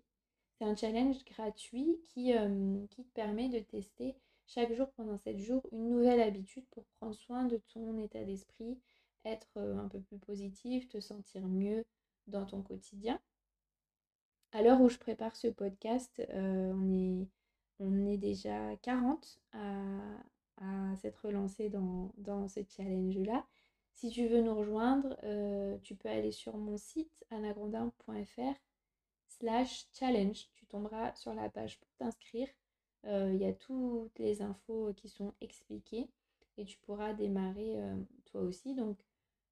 C'est 0.58 0.66
un 0.66 0.76
challenge 0.76 1.24
gratuit 1.24 1.98
qui, 2.04 2.34
te 2.34 3.02
permet 3.14 3.48
de 3.48 3.60
tester 3.60 4.16
chaque 4.48 4.74
jour 4.74 4.90
pendant 4.98 5.16
7 5.16 5.38
jours 5.38 5.64
une 5.72 5.90
nouvelle 5.90 6.20
habitude 6.20 6.66
pour 6.72 6.84
prendre 7.00 7.16
soin 7.16 7.46
de 7.46 7.62
ton 7.74 7.98
état 7.98 8.24
d'esprit, 8.24 8.78
être 9.24 9.58
un 9.58 9.88
peu 9.88 10.02
plus 10.02 10.18
positif, 10.18 10.90
te 10.90 11.00
sentir 11.00 11.48
mieux 11.48 11.86
dans 12.28 12.46
ton 12.46 12.62
quotidien. 12.62 13.20
À 14.52 14.62
l'heure 14.62 14.82
où 14.82 14.90
je 14.90 14.98
prépare 14.98 15.36
ce 15.36 15.48
podcast, 15.48 16.22
on 16.34 16.92
est 16.92 17.28
on 17.80 18.06
est 18.06 18.18
déjà 18.18 18.76
40 18.82 19.40
à, 19.54 20.96
s'être 20.98 21.30
lancé 21.30 21.70
dans, 21.70 22.48
ce 22.48 22.62
challenge-là. 22.76 23.46
Si 23.98 24.12
tu 24.12 24.28
veux 24.28 24.42
nous 24.42 24.54
rejoindre, 24.54 25.18
euh, 25.24 25.76
tu 25.82 25.96
peux 25.96 26.08
aller 26.08 26.32
sur 26.32 26.56
mon 26.56 26.78
site 26.78 27.26
anagrandin.fr 27.32 28.54
slash 29.28 29.88
challenge. 29.92 30.52
Tu 30.54 30.68
tomberas 30.68 31.16
sur 31.16 31.34
la 31.34 31.50
page 31.50 31.80
pour 31.80 31.92
t'inscrire. 31.96 32.48
Euh, 33.06 33.32
il 33.34 33.42
y 33.42 33.46
a 33.46 33.54
toutes 33.54 34.20
les 34.20 34.44
infos 34.44 34.94
qui 34.94 35.10
sont 35.10 35.34
expliquées 35.42 36.12
et 36.58 36.66
tu 36.66 36.78
pourras 36.78 37.14
démarrer 37.14 37.82
euh, 37.82 37.96
toi 38.26 38.42
aussi. 38.42 38.76
Donc 38.76 39.00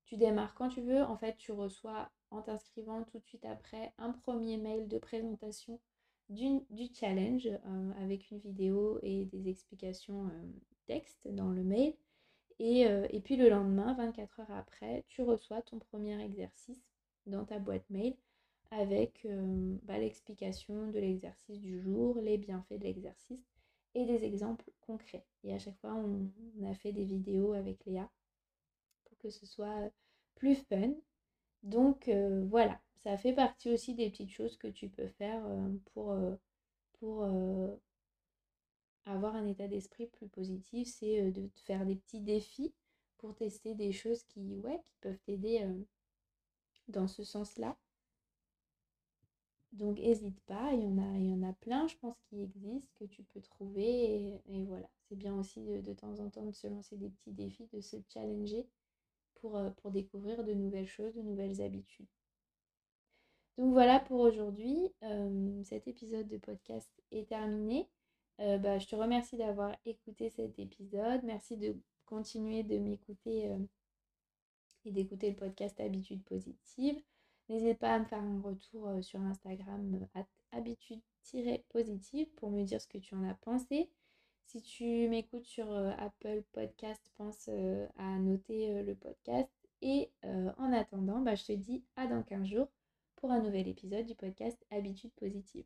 tu 0.04 0.16
démarres 0.16 0.54
quand 0.54 0.70
tu 0.70 0.82
veux. 0.82 1.02
En 1.02 1.18
fait, 1.18 1.36
tu 1.38 1.52
reçois 1.52 2.12
en 2.30 2.44
t'inscrivant 2.44 3.02
tout 3.02 3.18
de 3.18 3.26
suite 3.26 3.46
après 3.46 3.96
un 3.98 4.12
premier 4.12 4.58
mail 4.58 4.88
de 4.88 5.00
présentation 5.00 5.80
du, 6.30 6.62
challenge 6.94 7.50
avec 8.00 8.30
une 8.30 8.38
vidéo 8.38 9.00
et 9.02 9.26
des 9.26 9.50
explications 9.50 10.28
euh, 10.28 10.44
texte 10.86 11.28
dans 11.30 11.50
le 11.50 11.64
mail. 11.64 11.96
Et, 12.60 12.88
euh, 12.88 13.08
et, 13.10 13.20
puis 13.20 13.36
le 13.36 13.50
lendemain, 13.50 13.94
24 13.96 14.39
heures 14.39 14.52
après, 14.52 15.04
tu 15.08 15.22
reçois 15.22 15.62
ton 15.62 15.80
premier 15.80 16.22
exercice 16.24 16.82
dans 17.26 17.46
ta 17.46 17.60
boîte 17.60 17.89
mail 17.89 18.15
avec 18.72 19.26
bah, 19.84 19.98
l'explication 19.98 20.88
de 20.89 21.00
l'exercice 21.00 21.62
du 21.62 21.80
jour, 21.80 22.20
les 22.20 22.38
bienfaits 22.38 22.74
de 22.80 22.84
l'exercice 22.84 23.46
et 23.94 24.06
des 24.06 24.26
exemples 24.26 24.70
concrets. 24.82 25.26
Et 25.44 25.54
à 25.54 25.60
chaque 25.60 25.78
fois, 25.78 25.94
on, 25.94 26.30
a 26.65 26.74
fait 26.74 26.91
des 26.91 27.06
vidéos 27.06 27.54
avec 27.54 27.86
Léa 27.86 28.10
pour 29.06 29.18
que 29.20 29.30
ce 29.30 29.46
soit 29.46 29.91
plus 30.36 30.56
fun. 30.56 30.94
Donc 31.63 32.10
voilà, 32.50 32.82
ça 32.98 33.18
fait 33.18 33.34
partie 33.34 33.72
aussi 33.72 33.94
des 33.94 34.10
petites 34.10 34.32
choses 34.32 34.58
que 34.58 34.68
tu 34.68 34.89
peux 34.89 35.08
faire 35.10 35.41
pour, 35.94 36.18
pour 37.00 37.26
avoir 39.06 39.36
un 39.36 39.48
état 39.48 39.68
d'esprit 39.68 40.08
plus 40.08 40.28
positif. 40.28 40.88
C'est 40.88 41.32
de 41.32 41.50
faire 41.56 41.86
des 41.86 41.96
petits 41.96 42.22
défis 42.22 42.74
pour 43.18 43.36
tester 43.36 43.76
des 43.76 43.91
choses 43.91 44.24
qui, 44.24 44.62
peuvent 45.02 45.20
t'aider 45.26 45.65
dans 46.88 47.08
ce 47.08 47.24
sens-là. 47.24 47.78
Donc 49.76 50.00
n'hésite 50.00 50.39
pas, 50.41 50.72
il 50.72 50.84
y, 50.84 50.88
en 50.88 50.98
a, 50.98 51.18
il 51.18 51.26
y 51.26 51.34
en 51.34 51.44
a 51.44 51.52
plein, 51.52 51.86
je 51.88 51.98
pense, 51.98 52.15
qui 52.30 52.41
existent, 52.41 52.94
que 52.96 53.06
tu 53.06 53.24
peux 53.24 53.41
trouver. 53.41 54.41
Et, 54.48 54.63
voilà, 54.63 54.89
c'est 55.10 55.18
bien 55.18 55.38
aussi 55.38 55.60
de, 55.62 55.94
temps 55.94 56.20
en 56.20 56.30
temps 56.30 56.46
de 56.46 56.54
se 56.54 56.68
lancer 56.68 56.96
des 56.96 57.10
petits 57.10 57.34
défis, 57.34 57.68
de 57.74 57.82
se 57.82 57.98
challenger 58.08 58.65
pour, 59.36 59.91
découvrir 59.91 60.44
de 60.44 60.54
nouvelles 60.54 60.88
choses, 60.88 61.13
de 61.13 61.22
nouvelles 61.22 61.62
habitudes. 61.62 62.08
Donc 63.58 63.74
voilà 63.74 64.00
pour 64.00 64.22
aujourd'hui. 64.22 64.94
Cet 65.63 65.88
épisode 65.88 66.28
de 66.28 66.38
podcast 66.38 66.89
est 67.12 67.28
terminé. 67.28 67.88
Euh, 68.39 68.58
bah, 68.58 68.80
je 68.80 68.88
te 68.88 68.95
remercie 68.95 69.38
d'avoir 69.38 69.76
écouté 69.86 70.30
cet 70.30 70.60
épisode. 70.60 71.24
Merci 71.24 71.58
de 71.58 71.76
continuer 72.06 72.63
de 72.63 72.78
m'écouter 72.78 73.50
et 74.86 74.91
d'écouter 74.91 75.32
le 75.32 75.36
podcast 75.36 75.80
Habitude 75.80 76.24
Positive. 76.24 77.02
N'hésite 77.50 77.78
pas 77.78 77.93
à 77.93 78.00
me 78.00 78.06
faire 78.06 78.21
un 78.21 78.41
retour 78.41 78.88
euh, 78.88 79.02
sur 79.02 79.21
Instagram 79.21 80.08
euh, 80.15 80.24
habitude-positive 80.52 82.28
pour 82.36 82.50
me 82.50 82.63
dire 82.63 82.82
ce 82.82 82.88
que 82.88 82.98
tu 82.98 83.13
en 83.13 83.24
as 83.24 83.36
pensé. 83.36 83.89
Si 84.45 84.62
tu 84.62 85.08
m'écoutes 85.10 85.45
sur 85.45 85.71
euh, 85.71 85.91
Apple 85.98 86.43
Podcast, 86.54 87.12
pense 87.17 87.50
à 87.98 88.17
noter 88.19 88.82
le 88.84 88.95
podcast. 88.95 89.50
Et 89.82 90.10
en 90.24 90.74
attendant, 90.74 91.19
bah, 91.19 91.36
je 91.36 91.45
te 91.45 91.52
dis 91.52 91.84
à 91.95 92.08
dans 92.08 92.24
15 92.24 92.48
jours 92.48 92.69
pour 93.17 93.32
un 93.32 93.41
nouvel 93.41 93.67
épisode 93.67 94.06
du 94.06 94.15
podcast 94.15 94.58
Habitude 94.71 95.12
Positive. 95.15 95.65